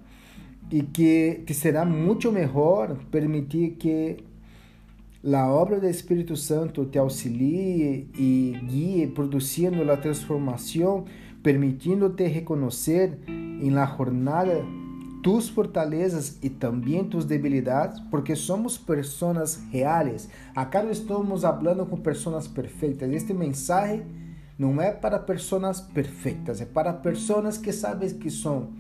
e 0.71 0.83
que 0.83 1.43
te 1.47 1.55
será 1.55 1.85
muito 1.85 2.33
melhor 2.33 2.97
permitir 3.11 3.73
que 3.73 4.17
a 5.25 5.47
obra 5.47 5.79
do 5.79 5.87
Espírito 5.87 6.35
Santo 6.35 6.85
te 6.87 6.99
auxilie 6.99 8.09
e 8.19 8.59
guie, 8.67 9.07
produzindo 9.07 9.89
a 9.91 9.97
transformação, 9.97 11.05
permitindo-te 11.43 12.27
reconhecer 12.27 13.19
em 13.29 13.71
la 13.71 13.87
jornada 13.87 14.65
tus 15.23 15.49
fortalezas 15.49 16.37
e 16.43 16.51
também 16.51 17.05
tus 17.05 17.25
debilidades, 17.25 18.01
porque 18.11 18.35
somos 18.35 18.77
pessoas 18.77 19.63
reais. 19.71 20.29
Acá 20.57 20.83
não 20.83 20.91
estamos 20.91 21.43
falando 21.43 21.87
com 21.87 21.97
pessoas 21.97 22.49
perfeitas. 22.49 23.09
Este 23.13 23.33
mensagem 23.33 24.03
não 24.59 24.81
é 24.81 24.93
para 24.93 25.19
pessoas 25.19 25.81
perfeitas, 25.81 26.61
é 26.61 26.65
para 26.65 26.93
pessoas 26.93 27.59
que 27.59 27.73
sabem 27.73 28.11
que 28.11 28.31
são 28.31 28.71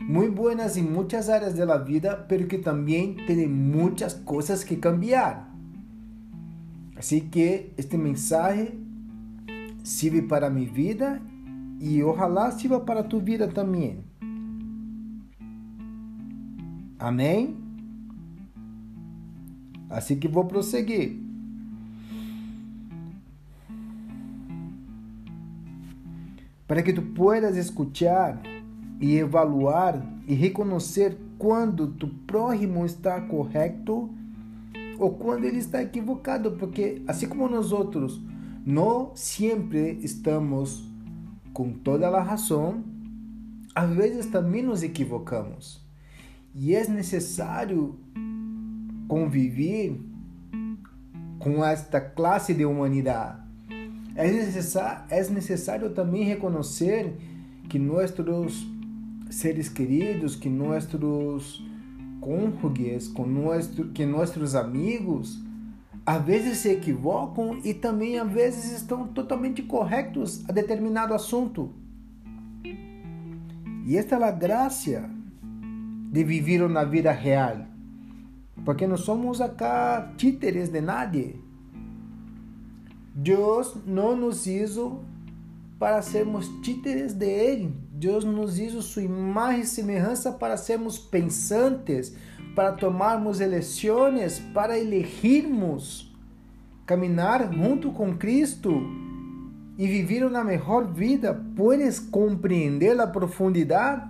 muito 0.00 0.32
buenas 0.32 0.76
em 0.76 0.82
muitas 0.82 1.28
áreas 1.28 1.54
da 1.54 1.76
vida, 1.76 2.16
pero 2.28 2.46
que 2.46 2.58
também 2.58 3.14
têm 3.26 3.48
muitas 3.48 4.14
coisas 4.14 4.62
que 4.62 4.76
cambiar. 4.76 5.52
Assim 6.96 7.20
que 7.20 7.70
este 7.76 7.96
mensagem 7.96 8.86
sirve 9.82 10.22
para 10.22 10.50
minha 10.50 10.70
vida 10.70 11.20
e 11.80 12.02
ojalá 12.02 12.50
sirva 12.50 12.80
para 12.80 13.02
tu 13.02 13.20
vida 13.20 13.48
também. 13.48 14.04
Amém? 16.98 17.56
Assim 19.88 20.18
que 20.18 20.28
vou 20.28 20.44
prosseguir. 20.44 21.27
Para 26.68 26.82
que 26.82 26.92
tu 26.92 27.02
puedas 27.02 27.56
escuchar 27.56 28.40
e 29.00 29.16
evaluar 29.16 30.00
e 30.26 30.34
reconhecer 30.34 31.18
quando 31.38 31.88
tu 31.88 32.08
próximo 32.26 32.84
está 32.84 33.20
correto 33.22 34.10
ou 34.98 35.14
quando 35.14 35.44
ele 35.44 35.58
está 35.58 35.82
equivocado, 35.82 36.52
porque 36.52 37.02
assim 37.08 37.28
como 37.28 37.48
nós 37.48 37.72
outros 37.72 38.20
não 38.66 39.12
sempre 39.14 39.98
estamos 40.02 40.86
com 41.54 41.72
toda 41.72 42.08
a 42.08 42.22
razão, 42.22 42.84
às 43.74 43.90
vezes 43.94 44.26
também 44.26 44.62
nos 44.62 44.82
equivocamos. 44.82 45.80
E 46.54 46.74
é 46.74 46.86
necessário 46.86 47.98
conviver 49.08 49.98
com 51.38 51.64
esta 51.64 52.00
classe 52.00 52.52
de 52.52 52.66
humanidade. 52.66 53.47
É 54.18 54.28
necessário, 54.28 55.04
é 55.10 55.30
necessário 55.30 55.90
também 55.90 56.24
reconhecer 56.24 57.16
que 57.68 57.78
nossos 57.78 58.66
seres 59.30 59.68
queridos, 59.68 60.34
que 60.34 60.48
nossos 60.48 61.64
cônjuges, 62.20 63.14
que 63.94 64.04
nossos 64.04 64.56
amigos, 64.56 65.40
às 66.04 66.20
vezes 66.24 66.58
se 66.58 66.68
equivocam 66.68 67.60
e 67.62 67.72
também 67.72 68.18
às 68.18 68.28
vezes 68.28 68.72
estão 68.72 69.06
totalmente 69.06 69.62
corretos 69.62 70.44
a 70.48 70.52
determinado 70.52 71.14
assunto. 71.14 71.72
E 73.86 73.96
esta 73.96 74.16
é 74.16 74.24
a 74.24 74.32
graça 74.32 75.08
de 76.10 76.24
viver 76.24 76.68
na 76.68 76.82
vida 76.82 77.12
real, 77.12 77.58
porque 78.64 78.84
não 78.84 78.96
somos 78.96 79.40
acá 79.40 80.12
títeres 80.16 80.70
de 80.70 80.80
nadie. 80.80 81.47
Deus 83.20 83.74
não 83.84 84.14
nos 84.14 84.46
hizo 84.46 85.00
para 85.76 86.00
sermos 86.02 86.46
títeres 86.62 87.12
de 87.12 87.26
Ele. 87.26 87.74
Deus 87.92 88.22
nos 88.22 88.60
hizo 88.60 88.80
sua 88.80 89.02
imagem 89.02 89.62
e 89.62 89.66
semelhança 89.66 90.30
para 90.30 90.56
sermos 90.56 91.00
pensantes, 91.00 92.14
para 92.54 92.70
tomarmos 92.70 93.40
eleições, 93.40 94.38
para 94.54 94.78
elegirmos 94.78 96.16
caminhar 96.86 97.52
junto 97.52 97.90
com 97.90 98.16
Cristo 98.16 98.82
e 99.76 99.88
viver 99.88 100.24
uma 100.24 100.44
melhor 100.44 100.86
vida. 100.86 101.44
Puedes 101.56 101.98
compreender 101.98 103.00
a 103.00 103.06
profundidade? 103.08 104.08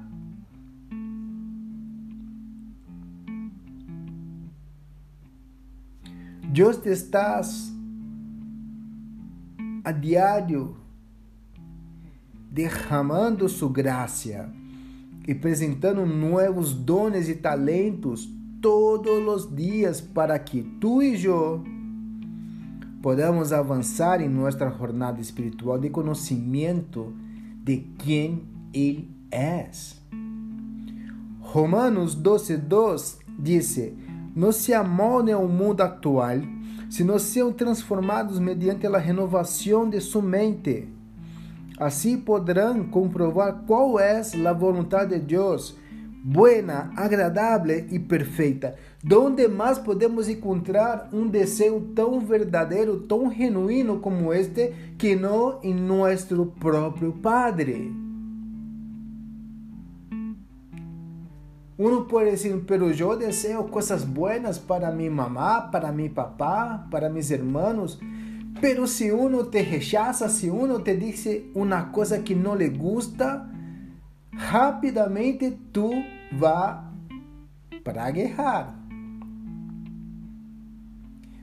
Deus 6.53 6.77
te 6.77 6.91
estás 6.91 7.78
a 9.89 9.93
diário 9.93 10.77
derramando 12.51 13.49
sua 13.49 13.73
graça 13.73 14.53
e 15.27 15.33
apresentando 15.33 16.05
novos 16.05 16.75
dones 16.75 17.27
e 17.27 17.35
talentos 17.35 18.29
todos 18.61 19.47
os 19.47 19.57
dias 19.57 19.99
para 19.99 20.39
que 20.39 20.63
tu 20.79 21.03
e 21.03 21.25
eu 21.25 21.65
podamos 23.01 23.51
avançar 23.51 24.21
em 24.21 24.29
nossa 24.29 24.69
jornada 24.69 25.23
espiritual 25.23 25.79
de 25.79 25.89
conhecimento 25.89 27.15
de 27.65 27.79
quem 27.99 28.47
Ele 28.75 29.11
é. 29.31 29.71
Romanos 31.41 32.15
12:2 32.15 33.21
diz: 33.39 33.81
Não 34.37 34.53
se 34.53 34.75
amoldem 34.75 35.33
ao 35.33 35.49
mundo 35.49 35.81
atual, 35.81 36.37
sino 36.91 37.19
sejam 37.19 37.53
transformados 37.53 38.39
mediante 38.39 38.87
a 38.87 38.99
renovação 38.99 39.89
de 39.89 40.01
sua 40.01 40.23
mente 40.23 40.99
Assim 41.79 42.19
poderão 42.19 42.83
comprovar 42.85 43.63
qual 43.65 44.01
é 44.01 44.21
a 44.21 44.53
vontade 44.53 45.17
de 45.17 45.37
Deus, 45.37 45.77
buena, 46.25 46.91
agradável 46.97 47.87
e 47.89 48.01
perfeita. 48.01 48.75
Donde 49.03 49.47
mais 49.47 49.79
podemos 49.79 50.29
encontrar 50.29 51.09
um 51.13 51.29
desejo 51.29 51.81
tão 51.95 52.19
verdadeiro, 52.19 52.99
tão 53.03 53.33
genuíno 53.33 54.01
como 54.01 54.33
este, 54.33 54.75
que 54.99 55.15
não 55.15 55.61
em 55.63 55.73
nosso 55.73 56.47
próprio 56.59 57.13
Padre? 57.13 58.08
Uno 61.79 62.07
pode 62.07 62.33
dizer, 62.33 62.61
pero 62.67 62.91
eu 62.91 63.17
desejo 63.17 63.63
coisas 63.69 64.03
buenas 64.03 64.59
para 64.59 64.91
minha 64.91 65.13
mamá, 65.13 65.71
para 65.71 65.93
meu 65.93 66.11
papá, 66.11 66.89
para 66.91 67.09
meus 67.09 67.31
irmãos. 67.31 68.01
Pero 68.61 68.89
si 68.89 69.13
uno 69.13 69.45
te 69.45 69.63
rechaza, 69.63 70.29
si 70.29 70.51
uno 70.51 70.81
te 70.81 70.97
dice 70.97 71.53
una 71.55 71.93
cosa 71.93 72.25
que 72.25 72.35
no 72.35 72.57
le 72.57 72.71
gusta, 72.71 73.49
rapidamente 74.33 75.57
tú 75.71 75.93
vas 76.33 76.83
para 77.85 78.11
guerrar. 78.11 78.75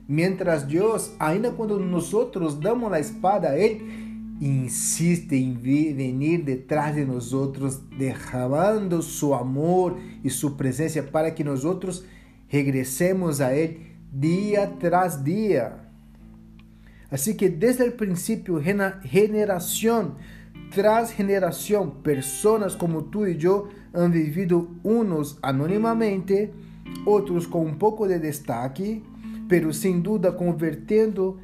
Mientras 0.06 0.68
Dios, 0.68 1.16
ainda 1.18 1.52
quando 1.52 1.78
nosotros 1.78 2.60
damos 2.60 2.90
la 2.90 2.98
espada 2.98 3.52
a 3.52 3.56
Él, 3.56 4.05
insiste 4.40 5.32
em 5.32 5.54
venir 5.54 6.38
detrás 6.38 6.94
de 6.94 7.04
nós, 7.04 7.32
derramando 7.98 9.02
su 9.02 9.32
amor 9.32 9.98
e 10.22 10.30
su 10.30 10.52
presença 10.52 11.02
para 11.02 11.30
que 11.30 11.42
nós 11.42 11.62
regressemos 12.48 13.40
a 13.40 13.54
Ele 13.54 13.80
dia 14.12 14.66
tras 14.66 15.22
dia. 15.22 15.86
Assim 17.10 17.34
que 17.34 17.48
desde 17.48 17.84
o 17.84 17.92
princípio, 17.92 18.60
generação 19.04 20.16
tras 20.70 21.14
generação, 21.14 21.90
pessoas 21.90 22.74
como 22.74 23.02
tu 23.02 23.26
e 23.26 23.42
eu 23.42 23.68
han 23.94 24.10
vivido 24.10 24.76
uns 24.84 25.38
anonimamente, 25.42 26.50
outros 27.04 27.46
com 27.46 27.64
um 27.64 27.74
pouco 27.74 28.06
de 28.06 28.18
destaque, 28.18 29.02
pero 29.48 29.72
sem 29.72 30.00
dúvida 30.00 30.32
convertendo 30.32 31.38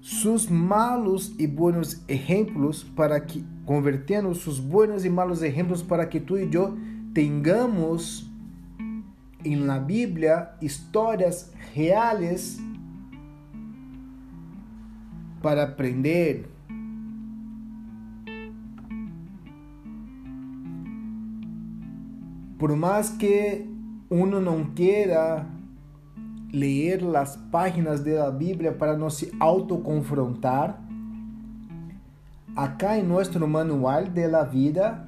sus 0.00 0.48
malos 0.48 1.34
e 1.38 1.46
buenos 1.46 2.02
exemplos 2.08 2.82
para 2.82 3.20
que 3.20 3.44
convertendo 3.66 4.34
sus 4.34 4.58
buenos 4.58 5.04
e 5.04 5.10
malos 5.10 5.42
exemplos 5.42 5.82
para 5.82 6.06
que 6.06 6.18
tu 6.18 6.38
e 6.38 6.48
eu 6.52 6.76
tenhamos 7.12 8.30
em 9.44 9.56
la 9.56 9.78
Bíblia 9.78 10.50
histórias 10.60 11.52
reais 11.74 12.58
para 15.42 15.64
aprender. 15.64 16.48
Por 22.58 22.76
mais 22.76 23.08
que 23.08 23.66
uno 24.10 24.40
não 24.40 24.64
queira 24.64 25.46
ler 26.52 27.04
as 27.16 27.36
páginas 27.36 28.02
da 28.02 28.30
Bíblia 28.30 28.72
para 28.72 28.96
não 28.96 29.10
se 29.10 29.32
autoconfrontar, 29.38 30.80
acá 32.56 32.98
em 32.98 33.02
nosso 33.02 33.38
manual 33.46 34.04
de 34.04 34.26
la 34.26 34.44
vida 34.44 35.06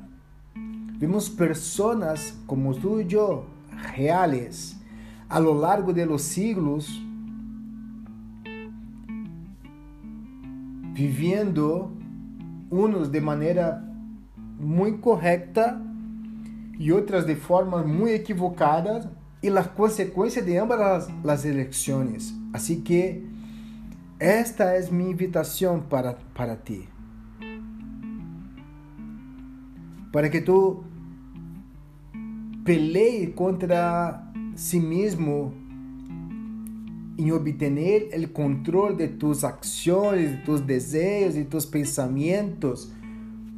vemos 0.98 1.28
pessoas 1.28 2.38
como 2.46 2.74
tu 2.74 3.00
e 3.00 3.12
eu, 3.12 3.44
reales, 3.94 4.78
a 5.28 5.38
lo 5.38 5.52
largo 5.52 5.92
de 5.92 6.04
los 6.04 6.22
siglos, 6.22 7.02
vivendo 10.94 11.90
unos 12.70 13.08
de 13.08 13.20
maneira 13.20 13.82
muito 14.60 14.98
correta 14.98 15.80
e 16.78 16.92
outras 16.92 17.26
de 17.26 17.34
forma 17.34 17.82
muito 17.82 18.14
equivocada 18.14 19.10
e 19.42 19.48
as 19.48 19.66
consequências 19.66 20.44
de 20.44 20.56
ambas 20.56 20.80
as, 20.80 21.10
as 21.26 21.44
eleições. 21.44 22.34
Assim 22.52 22.80
que 22.80 23.26
esta 24.18 24.64
é 24.64 24.88
minha 24.90 25.10
invitação 25.10 25.80
para, 25.80 26.16
para 26.32 26.54
ti. 26.54 26.88
Para 30.12 30.28
que 30.28 30.40
tu 30.40 30.84
peleie 32.64 33.28
contra 33.28 34.22
si 34.54 34.78
mesmo 34.78 35.52
em 37.18 37.32
obter 37.32 38.08
o 38.24 38.28
controle 38.28 38.96
de 38.96 39.08
tus 39.08 39.42
ações, 39.42 40.30
de 40.30 40.36
tus 40.44 40.60
desejos 40.60 41.36
e 41.36 41.44
tus 41.44 41.66
pensamentos, 41.66 42.92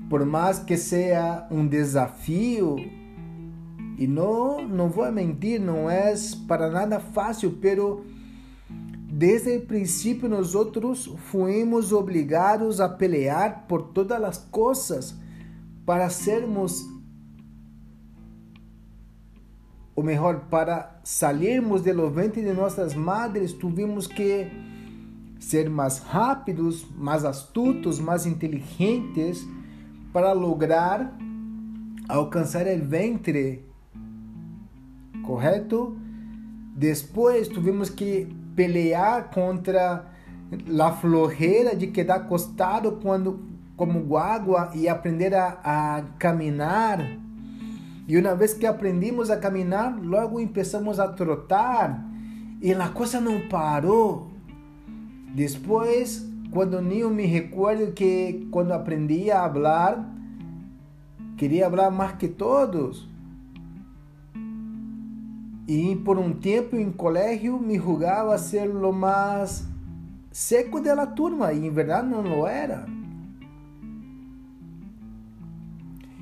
por 0.09 0.25
mais 0.25 0.59
que 0.59 0.77
seja 0.77 1.47
um 1.51 1.67
desafio 1.67 2.77
e 3.99 4.07
não, 4.07 4.67
não 4.67 4.89
vou 4.89 5.11
mentir, 5.13 5.61
não 5.61 5.89
é 5.89 6.15
para 6.47 6.71
nada 6.71 6.99
fácil, 6.99 7.59
pero 7.61 8.05
desde 8.69 9.57
o 9.57 9.61
princípio 9.67 10.29
nós 10.29 10.55
outros 10.55 11.07
fomos 11.31 11.93
obrigados 11.93 12.81
a 12.81 12.89
pelear 12.89 13.65
por 13.69 13.83
todas 13.83 14.23
as 14.23 14.39
coisas 14.39 15.15
para 15.87 16.09
sermos 16.11 16.93
ou 19.97 20.03
melhor, 20.03 20.47
para 20.51 21.01
sairmos 21.05 21.83
do 21.83 22.11
ventre 22.11 22.43
de 22.43 22.53
nossas 22.53 22.95
madres, 22.95 23.53
tivemos 23.53 24.09
que 24.09 24.51
ser 25.39 25.71
mais 25.71 25.99
rápidos, 25.99 26.85
mais 26.97 27.25
astutos, 27.25 28.01
mais 28.01 28.27
inteligentes 28.27 29.47
para 30.13 30.33
lograr 30.33 31.17
alcançar 32.09 32.67
o 32.67 32.85
ventre 32.85 33.65
correto? 35.27 35.97
Depois 36.77 37.49
tivemos 37.49 37.91
que 37.91 38.27
pelear 38.55 39.31
contra 39.31 40.07
a 40.81 40.93
florreira 40.93 41.75
de 41.75 41.89
quedar 41.89 42.17
acostado 42.17 42.93
quando 43.03 43.55
como 43.77 44.01
guagua 44.01 44.71
e 44.75 44.89
aprender 44.89 45.35
a, 45.35 45.59
a 45.65 46.03
caminhar. 46.19 47.01
E 48.07 48.19
uma 48.19 48.35
vez 48.35 48.55
que 48.55 48.67
aprendimos 48.67 49.31
a 49.31 49.37
caminhar, 49.37 49.99
logo 50.01 50.35
começamos 50.47 51.01
a 51.01 51.09
trotar 51.09 52.05
e 52.61 52.73
a 52.73 52.89
coisa 52.89 53.21
não 53.21 53.41
parou. 53.49 54.31
Depois, 55.35 56.25
quando 56.51 56.81
nem 56.81 57.09
me 57.11 57.27
recordo 57.27 57.93
que 57.93 58.47
quando 58.51 58.73
aprendi 58.73 59.31
a 59.31 59.51
falar, 59.51 60.15
queria 61.37 61.69
falar 61.69 61.91
mais 61.91 62.13
que 62.13 62.29
todos. 62.29 63.09
E 65.67 65.97
por 65.97 66.19
um 66.19 66.33
tempo 66.33 66.77
em 66.77 66.91
colégio 66.93 67.59
me 67.59 67.79
julgava 67.79 68.37
ser 68.37 68.69
o 68.69 68.93
mais 68.93 69.67
seco 70.31 70.81
da 70.81 71.07
turma 71.07 71.53
e 71.53 71.67
em 71.67 71.71
verdade 71.71 72.09
não 72.09 72.21
lo 72.21 72.47
era. 72.47 72.87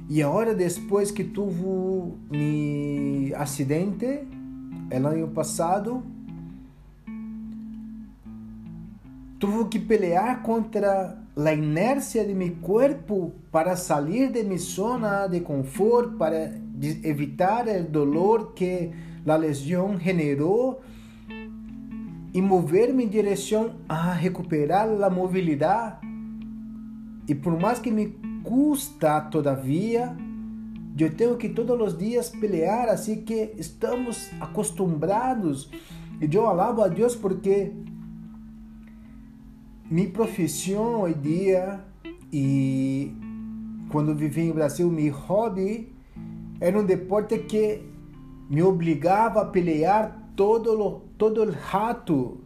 E 0.09 0.23
agora 0.23 0.55
depois 0.55 1.11
que 1.11 1.25
tive 1.25 2.13
mi 2.31 3.33
acidente 3.35 4.29
el 4.91 5.07
ano 5.07 5.29
passado, 5.29 6.03
tive 9.41 9.65
que 9.71 9.79
pelear 9.79 10.43
contra 10.43 11.19
a 11.35 11.53
inércia 11.55 12.25
de 12.25 12.35
meu 12.35 12.55
corpo 12.61 13.33
para 13.51 13.75
sair 13.75 14.31
de 14.31 14.45
minha 14.45 14.59
zona 14.59 15.27
de 15.27 15.41
confort, 15.41 16.17
para 16.19 16.53
evitar 17.03 17.67
o 17.67 17.85
dolor 17.85 18.53
que 18.53 18.91
a 19.27 19.37
lesão 19.37 19.99
generou 19.99 20.81
e 22.35 22.41
mover-me 22.41 23.05
em 23.05 23.09
direção 23.09 23.77
a 23.89 24.13
recuperar 24.13 24.89
a 25.03 25.11
mobilidade. 25.11 25.99
E 27.29 27.35
por 27.35 27.59
mais 27.61 27.79
que 27.79 27.91
me 27.91 28.09
custa, 28.43 29.21
todavia, 29.21 30.17
eu 30.99 31.15
tenho 31.15 31.37
que 31.37 31.49
todos 31.49 31.81
os 31.81 31.99
dias 31.99 32.31
pelear, 32.31 32.89
assim 32.89 33.23
que 33.23 33.53
estamos 33.57 34.31
acostumbrados. 34.41 35.71
E 36.21 36.35
eu 36.35 36.47
alabo 36.47 36.83
a 36.83 36.89
Deus 36.89 37.15
porque 37.15 37.73
minha 39.91 40.09
profissão 40.11 41.03
hoje 41.03 41.15
dia 41.15 41.81
e 42.33 43.13
quando 43.91 44.15
vivi 44.15 44.45
no 44.45 44.55
Brasil, 44.55 44.91
meu 44.91 45.13
hobby 45.13 45.93
era 46.61 46.79
um 46.79 46.85
deporte 46.85 47.39
que 47.41 47.92
me 48.53 48.63
obrigava 48.63 49.41
a 49.41 49.45
pelear 49.47 50.31
todo 50.37 51.01
todo 51.17 51.51
rato. 51.51 52.39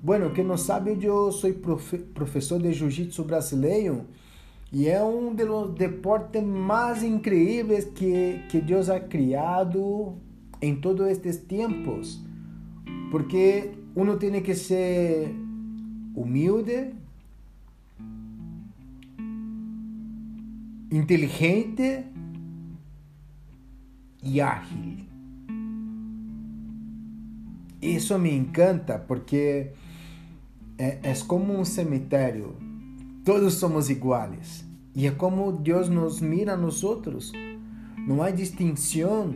Bueno, 0.00 0.30
quem 0.30 0.44
não 0.44 0.56
sabe, 0.56 0.96
eu 1.02 1.32
sou 1.32 1.52
profe, 1.52 1.98
professor 1.98 2.62
de 2.62 2.72
jiu-jitsu 2.72 3.24
brasileiro 3.24 4.06
e 4.72 4.88
é 4.88 5.02
um 5.02 5.34
dos 5.34 5.74
deportes 5.74 6.40
mais 6.40 7.02
incríveis 7.02 7.86
que, 7.86 8.40
que 8.48 8.60
Deus 8.60 8.88
ha 8.88 9.00
criado 9.00 10.14
em 10.62 10.76
todos 10.76 11.08
estes 11.08 11.38
tempos. 11.38 12.22
Porque 13.10 13.72
uno 13.96 14.16
tem 14.16 14.40
que 14.40 14.54
ser 14.54 15.34
humilde, 16.14 16.94
inteligente 20.88 22.04
ágil. 24.40 24.98
Isso 27.80 28.18
me 28.18 28.34
encanta 28.34 28.98
porque 28.98 29.70
é, 30.76 30.98
é 31.02 31.14
como 31.26 31.58
um 31.58 31.64
cemitério. 31.64 32.56
Todos 33.24 33.54
somos 33.54 33.88
iguais. 33.88 34.64
E 34.94 35.06
é 35.06 35.10
como 35.10 35.52
Deus 35.52 35.88
nos 35.88 36.20
mira 36.20 36.54
a 36.54 36.56
nós 36.56 36.84
outros. 36.84 37.32
Não 38.06 38.22
há 38.22 38.30
distinção. 38.30 39.34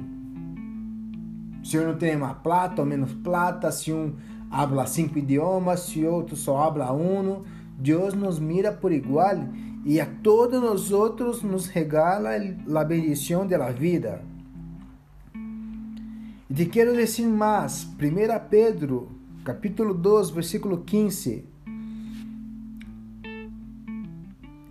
Se 1.63 1.79
um 1.79 1.97
tem 1.97 2.17
mais 2.17 2.37
plata 2.39 2.83
ou 2.83 2.87
menos 2.87 3.13
plata, 3.13 3.73
se 3.73 3.93
um 3.93 4.15
habla 4.51 4.87
cinco 4.87 5.19
idiomas, 5.19 5.81
se 5.81 6.05
outro 6.05 6.37
só 6.37 6.63
habla 6.63 6.93
um, 6.93 7.43
Deus 7.79 8.13
nos 8.15 8.39
mira 8.39 8.73
por 8.73 8.93
igual 8.93 9.49
e 9.85 10.01
a 10.01 10.07
todos 10.07 10.61
nós 10.61 10.93
outros 10.93 11.43
nos 11.43 11.67
regala 11.67 12.31
a 12.33 12.85
bendição 12.85 13.47
da 13.47 13.71
vida. 13.71 14.23
Te 16.53 16.67
quero 16.67 16.95
dizer 16.95 17.27
mais, 17.27 17.85
1 17.85 18.49
Pedro, 18.51 19.09
capítulo 19.45 19.95
2, 19.95 20.31
versículo 20.31 20.85
15. 20.85 21.45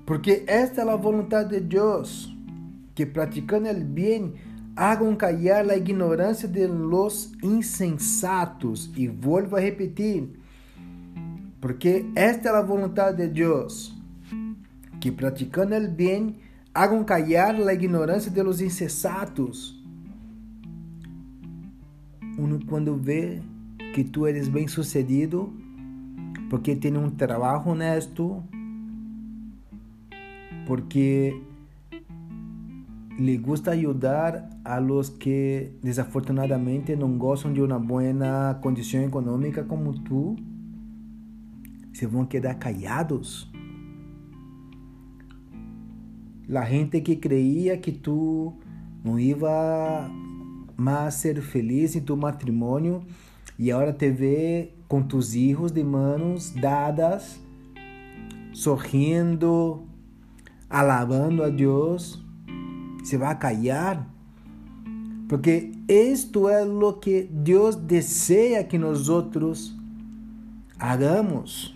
Porque 0.06 0.44
esta 0.46 0.82
é 0.84 0.90
a 0.90 0.96
vontade 0.96 1.50
de 1.50 1.62
Deus, 1.62 2.36
que 2.94 3.06
praticando 3.06 3.70
o 3.70 3.84
bem 3.84 4.34
Hagam 4.76 5.16
callar 5.16 5.70
a 5.70 5.78
ignorância 5.78 6.48
de 6.48 6.66
los 6.68 7.32
insensatos. 7.44 8.92
E 8.96 9.08
volvo 9.08 9.56
a 9.56 9.60
repetir, 9.60 10.30
porque 11.62 12.06
esta 12.16 12.50
é 12.50 12.56
a 12.56 12.62
vontade 12.62 13.18
de 13.18 13.28
Deus, 13.28 13.96
que 15.00 15.12
praticando 15.12 15.76
o 15.76 15.88
bem, 15.88 16.38
hagam 16.74 17.04
callar 17.04 17.56
a 17.56 17.74
ignorância 17.74 18.32
de 18.32 18.42
los 18.42 18.62
insensatos. 18.62 19.83
Quando 22.68 22.96
vê 22.96 23.42
que 23.94 24.04
tu 24.04 24.28
eres 24.28 24.48
bem 24.48 24.68
sucedido, 24.68 25.54
porque 26.50 26.76
tem 26.76 26.96
um 26.98 27.10
trabalho 27.10 27.68
honesto, 27.68 28.44
porque 30.66 31.42
le 33.18 33.38
gusta 33.38 33.72
ayudar 33.72 34.50
a 34.64 34.80
los 34.80 35.10
que 35.10 35.72
desafortunadamente 35.82 36.96
no 36.96 37.08
gozam 37.18 37.54
de 37.54 37.62
uma 37.62 37.80
boa 37.80 38.60
condição 38.62 39.04
econômica 39.04 39.64
como 39.64 39.94
tú, 39.94 40.36
se 41.94 42.06
vão 42.08 42.26
quedar 42.26 42.56
callados. 42.56 43.52
La 46.48 46.66
gente 46.66 47.02
que 47.02 47.20
creía 47.20 47.80
que 47.80 47.92
tú 47.92 48.54
no 49.04 49.18
iba 49.20 50.10
más 50.78 51.22
ser 51.22 51.42
feliz 51.42 51.96
en 51.96 52.06
tu 52.06 52.18
matrimonio 52.18 53.04
y 53.58 53.70
ahora 53.70 53.98
te 53.98 54.12
ve 54.12 54.76
con 54.88 55.08
tus 55.08 55.36
hijos 55.36 55.74
de 55.74 55.84
manos 55.84 56.54
dadas, 56.60 57.40
sorriendo, 58.52 59.86
alabando 60.70 61.44
a 61.44 61.50
Deus 61.50 62.24
se 63.04 63.18
va 63.18 63.32
a 63.32 63.40
callar. 63.40 64.08
Porque 65.30 65.72
esto 65.88 66.50
es 66.50 66.66
lo 66.68 67.00
que 67.00 67.30
Dios 67.32 67.88
desea 67.88 68.68
que 68.68 68.80
nosotros 68.80 69.76
hagamos. 70.80 71.76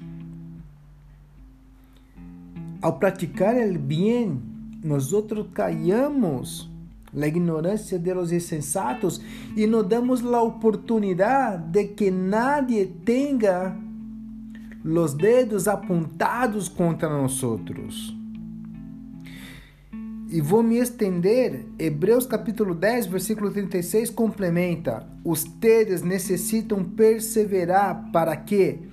Ao 2.82 3.00
praticar 3.00 3.56
el 3.56 3.78
bien, 3.78 4.80
nosotros 4.84 5.48
callamos 5.54 6.70
la 7.18 7.28
ignorancia 7.28 7.98
de 7.98 8.14
los 8.14 8.32
insensatos 8.32 9.22
y 9.56 9.66
nos 9.66 9.90
damos 9.90 10.22
la 10.22 10.42
oportunidad 10.42 11.58
de 11.58 11.96
que 11.96 12.12
nadie 12.12 12.86
tenga 13.04 13.76
los 14.84 15.18
dedos 15.18 15.68
apontados 15.68 16.70
contra 16.70 17.10
nosotros. 17.10 18.16
E 20.30 20.42
vou 20.42 20.62
me 20.62 20.76
estender. 20.76 21.66
Hebreus 21.80 22.28
capítulo 22.28 22.76
10, 22.76 23.08
versículo 23.08 23.50
36 23.50 24.12
complementa: 24.12 25.08
Ustedes 25.24 26.04
necessitam 26.04 26.84
perseverar 26.84 28.12
para 28.12 28.36
que, 28.36 28.90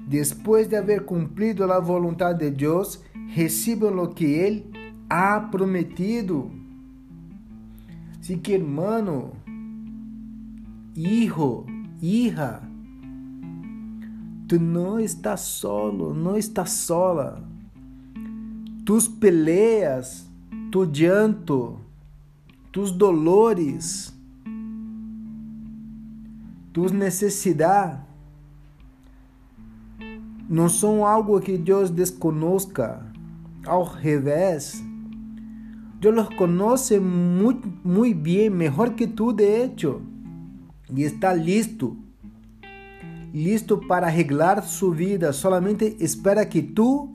depois 0.00 0.68
de 0.68 0.76
haver 0.76 1.04
cumprido 1.04 1.70
a 1.70 1.80
vontade 1.80 2.48
de 2.48 2.56
Deus, 2.56 3.02
recebam 3.34 3.98
o 3.98 4.14
que 4.14 4.24
Ele 4.24 4.70
ha 5.10 5.40
prometido. 5.50 6.65
Así 8.26 8.38
que, 8.38 8.54
hermano, 8.54 9.34
hijo, 10.96 11.64
hija, 12.02 12.60
tu 14.48 14.58
não 14.58 14.98
estás 14.98 15.42
solo, 15.42 16.12
não 16.12 16.36
estás 16.36 16.72
sola. 16.72 17.40
Tus 18.84 19.06
peleas 19.06 20.28
tu 20.72 20.82
llanto, 20.86 21.78
tus 22.72 22.90
dolores, 22.90 24.12
tus 26.72 26.90
necessidades 26.90 28.00
não 30.48 30.68
são 30.68 31.06
algo 31.06 31.40
que 31.40 31.56
Deus 31.56 31.90
desconozca. 31.90 33.06
Ao 33.64 33.84
revés, 33.84 34.82
Deus 36.00 36.14
los 36.14 36.28
conoce 36.30 37.00
muito, 37.00 37.66
muito 37.82 38.20
bem, 38.20 38.50
melhor 38.50 38.94
que 38.94 39.06
tu, 39.06 39.32
de 39.32 39.62
hecho, 39.62 40.02
e 40.94 41.02
está 41.02 41.32
listo, 41.32 41.96
listo 43.32 43.78
para 43.78 44.06
arreglar 44.06 44.62
sua 44.62 44.94
vida. 44.94 45.32
Solamente 45.32 45.96
espera 45.98 46.44
que 46.44 46.62
tu 46.62 47.14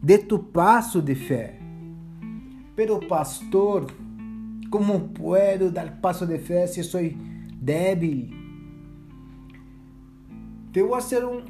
dê 0.00 0.18
tu 0.18 0.38
passo 0.38 1.02
de 1.02 1.14
fé. 1.14 1.58
Pero 2.76 3.00
pastor, 3.00 3.86
como 4.70 5.08
puedo 5.08 5.70
dar 5.70 6.00
paso 6.00 6.24
de 6.24 6.38
fe 6.38 6.66
si 6.68 6.82
soy 6.84 7.16
débil? 7.60 8.34
Te 10.72 10.80
voy 10.80 10.94
a 10.94 10.98
hacer 10.98 11.24
un, 11.24 11.44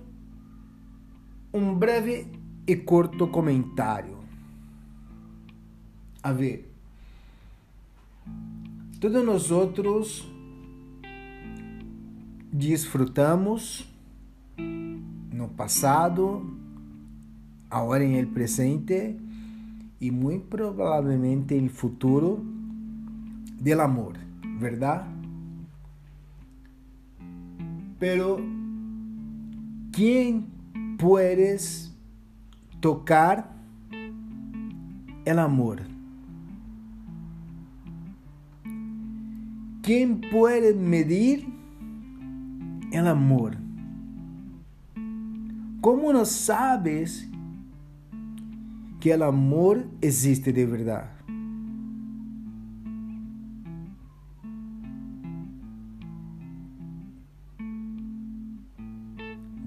un 1.52 1.78
breve 1.78 2.26
y 2.66 2.76
corto 2.76 3.30
comentario. 3.30 4.21
A 6.24 6.32
ver, 6.32 6.64
todos 9.00 9.24
nosotros 9.24 10.24
disfrutamos 12.52 13.84
no 14.56 15.48
passado, 15.48 16.44
agora 17.68 18.04
em 18.04 18.14
el 18.14 18.28
presente 18.28 19.18
y 19.98 20.12
muy 20.12 20.38
probablemente 20.38 21.58
el 21.58 21.70
futuro 21.70 22.40
del 23.58 23.80
amor, 23.80 24.14
¿verdad? 24.60 25.04
Pero, 27.98 28.40
¿quién 29.90 30.46
puedes 30.98 31.92
tocar 32.80 33.50
el 35.24 35.38
amor? 35.40 35.91
¿Quién 39.82 40.20
puede 40.20 40.74
medir 40.74 41.46
el 42.92 43.06
amor? 43.06 43.56
¿Cómo 45.80 46.12
no 46.12 46.24
sabes 46.24 47.28
que 49.02 49.12
el 49.12 49.22
amor 49.24 49.84
existe 50.00 50.52
de 50.52 50.64
verdad. 50.64 51.10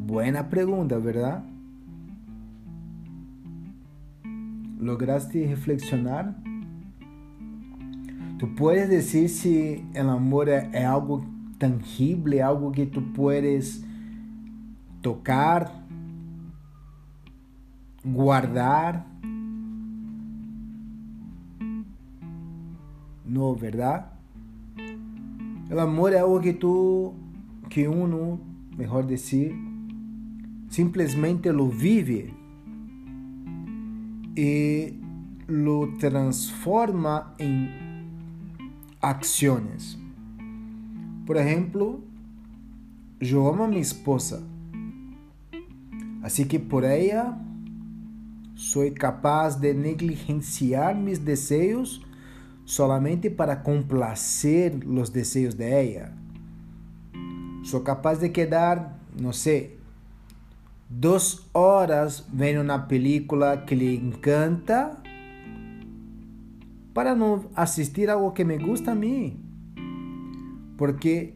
Buena 0.08 0.48
pregunta, 0.48 0.98
¿verdad? 1.00 1.44
¿Lograste 4.80 5.46
reflexionar? 5.48 6.45
Tú 8.38 8.54
puedes 8.54 8.90
decir 8.90 9.30
si 9.30 9.86
el 9.94 10.10
amor 10.10 10.50
es 10.50 10.86
algo 10.86 11.26
tangible, 11.58 12.44
algo 12.44 12.72
que 12.74 12.86
tú 12.86 13.14
puedes 13.14 13.86
tocar, 15.02 15.72
guardar, 18.04 19.06
no, 23.26 23.56
¿verdad? 23.56 24.12
El 25.70 25.80
amor 25.80 26.14
es 26.14 26.20
algo 26.20 26.42
que 26.42 26.54
tú, 26.54 27.14
que 27.70 27.88
uno, 27.88 28.40
mejor 28.78 29.08
decir, 29.08 29.56
simplesmente 30.70 31.54
lo 31.54 31.70
vive 31.70 32.34
y 34.36 35.00
lo 35.48 35.90
transforma 35.98 37.34
en 37.38 37.85
acciones. 39.10 40.00
Por 41.28 41.38
ejemplo, 41.38 42.00
yo 43.20 43.48
amo 43.48 43.66
a 43.66 43.68
mi 43.68 43.80
esposa, 43.80 44.42
así 46.24 46.46
que 46.46 46.60
por 46.60 46.84
ella 46.84 47.38
soy 48.56 48.94
capaz 48.94 49.60
de 49.60 49.76
negligenciar 49.76 50.96
mis 50.96 51.24
deseos 51.24 52.02
solamente 52.64 53.30
para 53.30 53.62
complacer 53.62 54.84
os 54.88 55.14
desejos 55.14 55.56
de 55.56 55.82
ella. 55.82 56.12
Sou 57.64 57.84
capaz 57.84 58.20
de 58.20 58.30
quedar, 58.30 59.00
não 59.20 59.34
sei, 59.34 59.78
duas 60.90 61.46
horas 61.54 62.26
vendo 62.34 62.62
uma 62.62 62.88
película 62.88 63.66
que 63.66 63.76
lhe 63.76 63.96
encanta 63.96 64.98
para 66.96 67.14
não 67.14 67.44
assistir 67.54 68.10
algo 68.10 68.32
que 68.32 68.46
me 68.46 68.58
gusta 68.58 68.94
a 68.94 68.96
mim. 68.96 69.38
Porque 70.78 71.34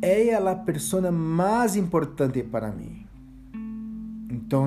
ela 0.00 0.50
é 0.50 0.54
a 0.54 0.56
pessoa 0.56 1.12
mais 1.12 1.76
importante 1.76 2.42
para 2.42 2.72
mim. 2.72 3.06
Então, 4.30 4.64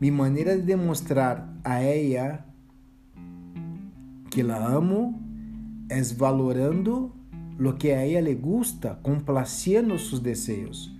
minha 0.00 0.12
maneira 0.12 0.56
de 0.56 0.62
demonstrar 0.62 1.48
a 1.62 1.80
ela 1.80 2.44
que 4.28 4.42
la 4.42 4.74
amo 4.74 5.20
es 5.88 6.16
valorando 6.18 7.14
lo 7.58 7.76
que 7.78 7.94
a 7.94 8.04
ella 8.04 8.20
le 8.20 8.34
gusta, 8.34 8.98
complaciendo 9.02 9.98
sus 9.98 10.20
deseos. 10.20 10.92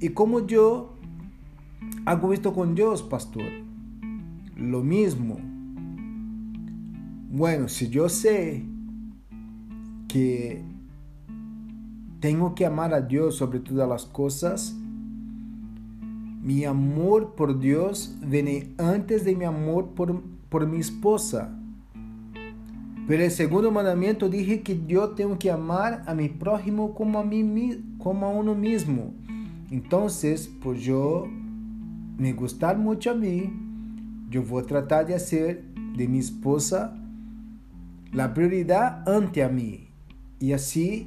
Y 0.00 0.08
como 0.08 0.44
yo 0.44 0.96
hago 2.04 2.32
esto 2.32 2.52
con 2.52 2.74
Dios, 2.74 3.00
pastor, 3.00 3.46
lo 4.56 4.82
mismo. 4.82 5.49
Bueno, 7.32 7.68
si 7.68 7.88
yo 7.88 8.08
sé 8.08 8.64
que 10.08 10.64
tengo 12.18 12.56
que 12.56 12.66
amar 12.66 12.92
a 12.92 13.02
Dios 13.02 13.36
sobre 13.36 13.60
todas 13.60 13.88
las 13.88 14.04
cosas, 14.04 14.74
mi 16.42 16.64
amor 16.64 17.36
por 17.36 17.60
Dios 17.60 18.16
viene 18.20 18.74
antes 18.78 19.24
de 19.24 19.36
mi 19.36 19.44
amor 19.44 19.90
por, 19.90 20.20
por 20.48 20.66
mi 20.66 20.78
esposa. 20.80 21.56
Pero 23.06 23.22
el 23.22 23.30
segundo 23.30 23.70
mandamiento 23.70 24.28
dije 24.28 24.62
que 24.62 24.84
yo 24.88 25.10
tengo 25.10 25.38
que 25.38 25.52
amar 25.52 26.02
a 26.08 26.14
mi 26.16 26.28
prójimo 26.28 26.96
como 26.96 27.20
a, 27.20 27.24
mí, 27.24 27.94
como 27.98 28.26
a 28.26 28.30
uno 28.30 28.56
mismo. 28.56 29.14
Entonces, 29.70 30.50
pues 30.60 30.82
yo 30.82 31.28
me 32.18 32.32
gustar 32.32 32.76
mucho 32.76 33.12
a 33.12 33.14
mí, 33.14 33.52
yo 34.30 34.42
voy 34.42 34.64
a 34.64 34.66
tratar 34.66 35.06
de 35.06 35.14
hacer 35.14 35.62
de 35.96 36.08
mi 36.08 36.18
esposa 36.18 36.96
la 38.12 38.34
prioridad 38.34 39.08
ante 39.08 39.42
a 39.42 39.48
mí. 39.48 39.88
Y 40.38 40.52
así 40.52 41.06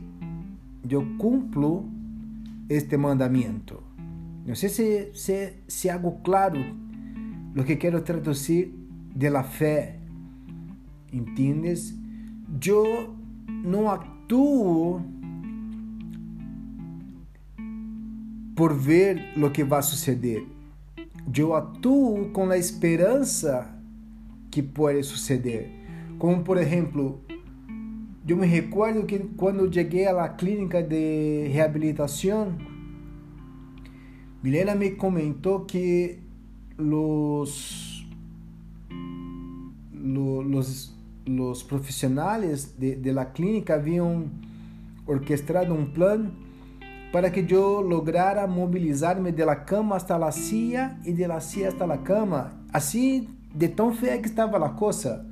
yo 0.84 1.04
cumplo 1.18 1.86
este 2.70 2.98
mandamiento. 2.98 3.84
No 4.46 4.56
sé 4.56 4.70
si, 4.70 5.08
si, 5.14 5.34
si 5.68 5.90
hago 5.90 6.22
claro 6.22 6.60
lo 7.54 7.64
que 7.66 7.78
quiero 7.78 8.04
traducir 8.04 8.74
de 9.16 9.30
la 9.30 9.44
fe. 9.44 10.00
¿Entiendes? 11.12 11.96
Yo 12.60 13.16
no 13.48 13.92
actúo 13.92 15.02
por 18.56 18.82
ver 18.82 19.32
lo 19.36 19.52
que 19.52 19.64
va 19.64 19.80
a 19.80 19.84
suceder. 19.84 20.44
Yo 21.32 21.56
actúo 21.56 22.32
con 22.34 22.50
la 22.50 22.58
esperanza 22.58 23.76
que 24.52 24.62
puede 24.62 25.04
suceder. 25.04 25.83
Como 26.24 26.42
por 26.46 26.58
ejemplo, 26.58 27.20
yo 28.26 28.38
me 28.38 28.48
recuerdo 28.48 29.06
que 29.06 29.20
cuando 29.36 29.70
llegué 29.70 30.08
a 30.08 30.14
la 30.14 30.38
clínica 30.38 30.82
de 30.82 31.52
rehabilitación, 31.54 32.60
Milena 34.42 34.74
me 34.74 34.96
comentó 34.96 35.68
que 35.68 36.22
los, 36.78 38.08
los, 39.92 40.96
los 41.26 41.64
profesionales 41.66 42.80
de, 42.80 42.96
de 42.96 43.28
clínica 43.34 43.74
habían 43.74 44.32
orquestado 45.06 45.74
un 45.74 45.92
plan 45.92 46.32
para 47.12 47.34
que 47.34 47.46
yo 47.46 47.82
lograra 47.82 48.48
movilizarme 48.48 49.34
de 49.34 49.46
la 49.46 49.66
cama 49.66 49.98
hasta 49.98 50.18
la 50.18 50.32
silla 50.32 51.02
y 51.04 51.12
de 51.12 51.28
la 51.28 51.42
silla 51.42 51.68
hasta 51.68 51.86
la 51.86 52.02
cama. 52.02 52.64
Así 52.72 53.28
de 53.54 53.68
tan 53.68 53.94
fea 53.94 54.22
que 54.22 54.30
estaba 54.30 54.58
la 54.58 54.74
cosa. 54.78 55.26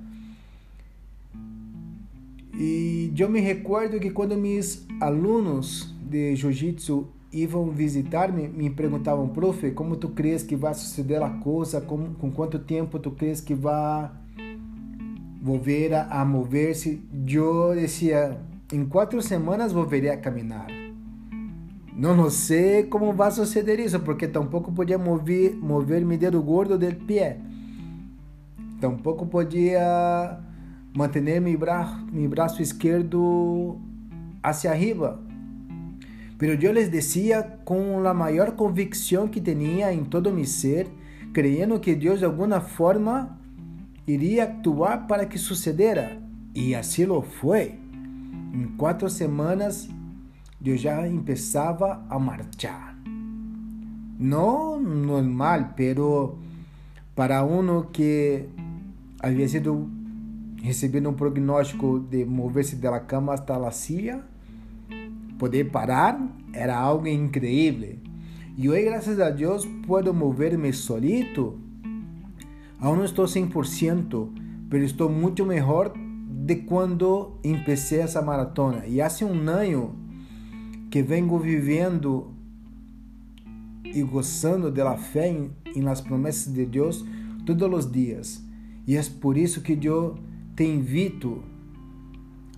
E 2.53 3.13
eu 3.17 3.29
me 3.29 3.39
recordo 3.39 3.99
que 3.99 4.09
quando 4.09 4.37
meus 4.37 4.85
alunos 4.99 5.93
de 6.01 6.35
jiu-jitsu 6.35 7.07
iam 7.31 7.69
visitar-me, 7.69 8.47
me 8.47 8.69
perguntavam, 8.69 9.29
profe, 9.29 9.71
como 9.71 9.95
tu 9.95 10.09
crees 10.09 10.43
que 10.43 10.55
vai 10.55 10.73
suceder 10.73 11.23
a 11.23 11.29
coisa? 11.29 11.79
Com, 11.79 12.13
com 12.13 12.29
quanto 12.29 12.59
tempo 12.59 12.99
tu 12.99 13.11
crees 13.11 13.39
que 13.39 13.55
vai 13.55 14.11
volver 15.41 15.93
a, 15.93 16.21
a 16.21 16.25
mover-se? 16.25 17.01
Eu 17.27 17.73
dizia, 17.73 18.37
em 18.71 18.85
quatro 18.85 19.21
semanas 19.21 19.71
volverei 19.71 20.09
a 20.09 20.17
caminhar. 20.17 20.67
Não, 21.95 22.15
não 22.15 22.29
sei 22.29 22.83
como 22.83 23.13
vai 23.13 23.31
suceder 23.31 23.79
isso, 23.79 23.99
porque 23.99 24.27
tampouco 24.27 24.71
podia 24.71 24.97
mover, 24.97 25.55
mover 25.55 26.05
meu 26.05 26.17
dedo 26.17 26.41
gordo 26.41 26.77
do 26.77 26.95
pé. 27.05 27.37
Tampouco 28.79 29.25
podia 29.25 30.39
manter 30.93 31.41
mi, 31.41 31.55
bra 31.55 32.03
mi 32.11 32.27
brazo 32.27 32.61
izquierdo 32.61 33.77
hacia 34.43 34.71
arriba. 34.71 35.19
Pero 36.37 36.55
yo 36.55 36.73
les 36.73 36.91
decía 36.91 37.59
con 37.63 38.03
la 38.03 38.13
mayor 38.13 38.55
convicción 38.55 39.29
que 39.29 39.41
tenía 39.41 39.91
en 39.91 40.09
todo 40.09 40.31
mi 40.31 40.45
ser, 40.45 40.87
creyendo 41.33 41.81
que 41.81 41.95
Dios 41.95 42.19
de 42.19 42.25
alguna 42.25 42.61
forma 42.61 43.37
iría 44.07 44.43
actuar 44.43 45.07
para 45.07 45.29
que 45.29 45.37
sucediera. 45.37 46.17
Y 46.53 46.73
así 46.73 47.05
lo 47.05 47.21
fue. 47.21 47.77
En 48.53 48.73
cuatro 48.75 49.07
semanas 49.07 49.87
yo 50.59 50.75
ya 50.75 51.05
empezaba 51.05 52.05
a 52.09 52.19
marchar. 52.19 52.95
No 54.17 54.79
normal, 54.79 55.73
pero 55.77 56.37
para 57.15 57.43
uno 57.43 57.91
que 57.91 58.49
había 59.21 59.47
sido 59.47 59.87
receber 60.61 61.05
um 61.07 61.13
prognóstico 61.13 61.99
de 61.99 62.23
mover-se 62.25 62.75
da 62.75 62.99
cama 62.99 63.33
até 63.33 63.53
a 63.53 63.71
silla, 63.71 64.23
poder 65.37 65.71
parar, 65.71 66.19
era 66.53 66.77
algo 66.77 67.07
incrível. 67.07 67.97
E 68.57 68.69
hoje, 68.69 68.83
graças 68.83 69.19
a 69.19 69.29
Deus, 69.29 69.65
posso 69.87 70.13
mover-me 70.13 70.71
solito. 70.71 71.59
Aún 72.79 72.97
não 72.97 73.05
estou 73.05 73.25
100%, 73.25 74.29
mas 74.71 74.83
estou 74.83 75.09
muito 75.09 75.45
melhor 75.45 75.93
de 76.45 76.55
quando 76.57 77.37
empecé 77.43 78.01
essa 78.01 78.21
maratona. 78.21 78.85
E 78.85 79.01
há 79.01 79.07
um 79.23 79.49
ano 79.49 79.95
que 80.89 81.01
vengo 81.01 81.39
vivendo 81.39 82.31
e 83.83 84.03
gozando 84.03 84.71
da 84.71 84.97
fé 84.97 85.29
em, 85.29 85.81
las 85.81 86.01
promessas 86.01 86.53
de 86.53 86.65
Deus 86.65 87.05
todos 87.45 87.85
os 87.85 87.91
dias. 87.91 88.43
E 88.87 88.95
é 88.95 89.03
por 89.19 89.37
isso 89.37 89.61
que 89.61 89.79
eu 89.83 90.15
te 90.55 90.63
invito, 90.63 91.43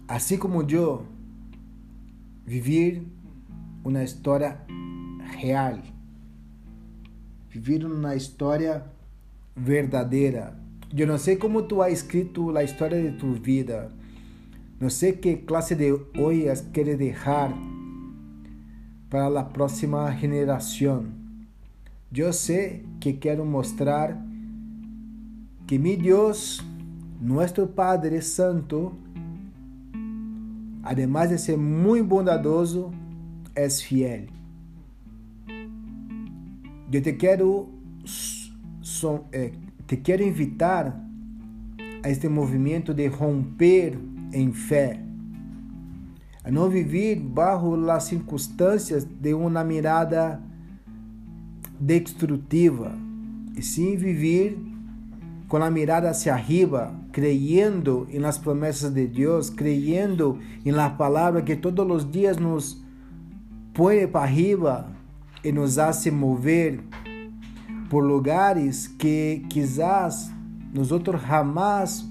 assim 0.08 0.38
como 0.38 0.64
eu, 0.70 1.06
viver 2.46 3.04
uma 3.84 4.04
história 4.04 4.60
real, 5.38 5.80
viver 7.50 7.86
uma 7.86 8.16
história 8.16 8.84
verdadeira. 9.56 10.58
Eu 10.96 11.08
não 11.08 11.18
sei 11.18 11.36
como 11.36 11.64
tu 11.64 11.82
has 11.82 11.94
escrito 11.94 12.56
a 12.56 12.64
história 12.64 13.02
de 13.02 13.18
tu 13.18 13.34
vida, 13.34 13.92
não 14.80 14.90
sei 14.90 15.14
que 15.14 15.38
classe 15.38 15.76
de 15.76 15.94
olhas 16.18 16.62
queres 16.74 16.98
deixar 16.98 17.54
para 19.10 19.40
a 19.40 19.44
próxima 19.44 20.12
geração. 20.16 21.06
Eu 22.16 22.34
sei 22.34 22.86
que 23.00 23.14
quero 23.14 23.46
mostrar 23.46 24.20
que 25.66 25.80
meu 25.80 25.98
Deus 25.98 26.62
Nuestro 27.24 27.68
Padre 27.68 28.22
Santo, 28.22 28.92
además 30.84 31.30
de 31.30 31.38
ser 31.38 31.58
muy 31.58 32.02
bondadoso, 32.02 32.92
es 33.56 33.82
fiel. 33.82 34.28
Yo 36.92 37.02
te 37.02 37.16
quiero, 37.16 37.70
eh, 39.32 39.54
te 39.86 40.02
quiero 40.02 40.26
invitar 40.26 41.02
a 42.04 42.10
este 42.10 42.28
movimento 42.28 42.94
de 42.94 43.08
romper 43.08 43.98
em 44.34 44.52
fé, 44.52 45.00
a 46.44 46.52
não 46.52 46.68
viver 46.68 47.22
bajo 47.22 47.78
las 47.78 48.04
circunstâncias 48.04 49.08
de 49.22 49.34
uma 49.34 49.64
mirada 49.64 50.42
destrutiva, 51.80 52.92
e 53.56 53.62
sim 53.62 53.96
viver 53.96 54.58
com 55.48 55.64
a 55.64 55.72
mirada 55.72 56.10
hacia 56.10 56.34
arriba, 56.34 56.94
creyendo 57.14 58.08
en 58.10 58.24
las 58.24 58.40
promesas 58.40 58.94
de 58.94 59.08
Dios, 59.08 59.54
creyendo 59.56 60.40
en 60.66 60.76
la 60.76 60.98
palabra 60.98 61.46
que 61.46 61.56
todos 61.56 61.88
los 61.88 62.12
días 62.12 62.42
nos 62.42 62.84
pone 63.74 64.08
para 64.08 64.26
arriba 64.26 64.88
y 65.44 65.52
nos 65.52 65.78
hace 65.78 66.12
mover 66.12 66.82
por 67.90 68.04
lugares 68.04 68.90
que 68.98 69.46
quizás 69.48 70.32
nosotros 70.74 71.22
jamás 71.22 72.10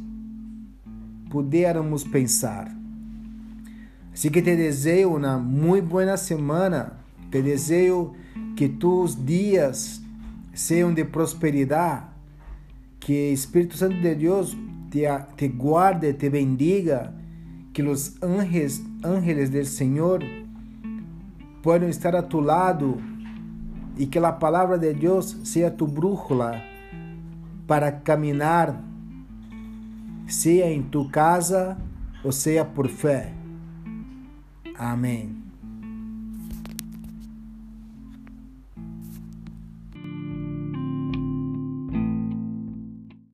pudiéramos 1.29 2.05
pensar. 2.05 2.73
Así 4.15 4.31
que 4.31 4.41
te 4.41 4.57
deseo 4.57 5.11
una 5.11 5.37
muy 5.37 5.81
buena 5.81 6.17
semana, 6.17 6.93
te 7.31 7.43
deseo 7.43 8.13
que 8.55 8.69
tus 8.69 9.27
días 9.27 10.01
sean 10.53 10.95
de 10.95 11.05
prosperidad, 11.05 12.11
que 13.01 13.33
Espíritu 13.33 13.77
Santo 13.77 14.01
de 14.01 14.15
Dios 14.15 14.57
te, 14.93 15.09
te 15.37 15.49
guarde, 15.49 16.13
te 16.13 16.29
bendiga, 16.29 17.15
que 17.73 17.83
os 17.83 18.23
ángeles, 18.23 18.83
ángeles 19.03 19.51
del 19.51 19.65
Senhor 19.65 20.23
puedan 21.63 21.89
estar 21.89 22.15
a 22.15 22.29
tu 22.29 22.43
lado 22.43 22.99
e 23.97 24.07
que 24.07 24.19
a 24.19 24.39
palavra 24.39 24.77
de 24.77 24.93
Deus 24.93 25.39
seja 25.45 25.75
tu 25.75 25.87
brújula 25.87 26.63
para 27.67 28.03
caminhar, 28.03 28.79
seja 30.27 30.67
em 30.67 30.83
tu 30.83 31.11
casa 31.11 31.79
o 32.23 32.31
sea 32.31 32.75
por 32.75 32.89
fe. 32.91 33.33
Amén. 34.77 35.42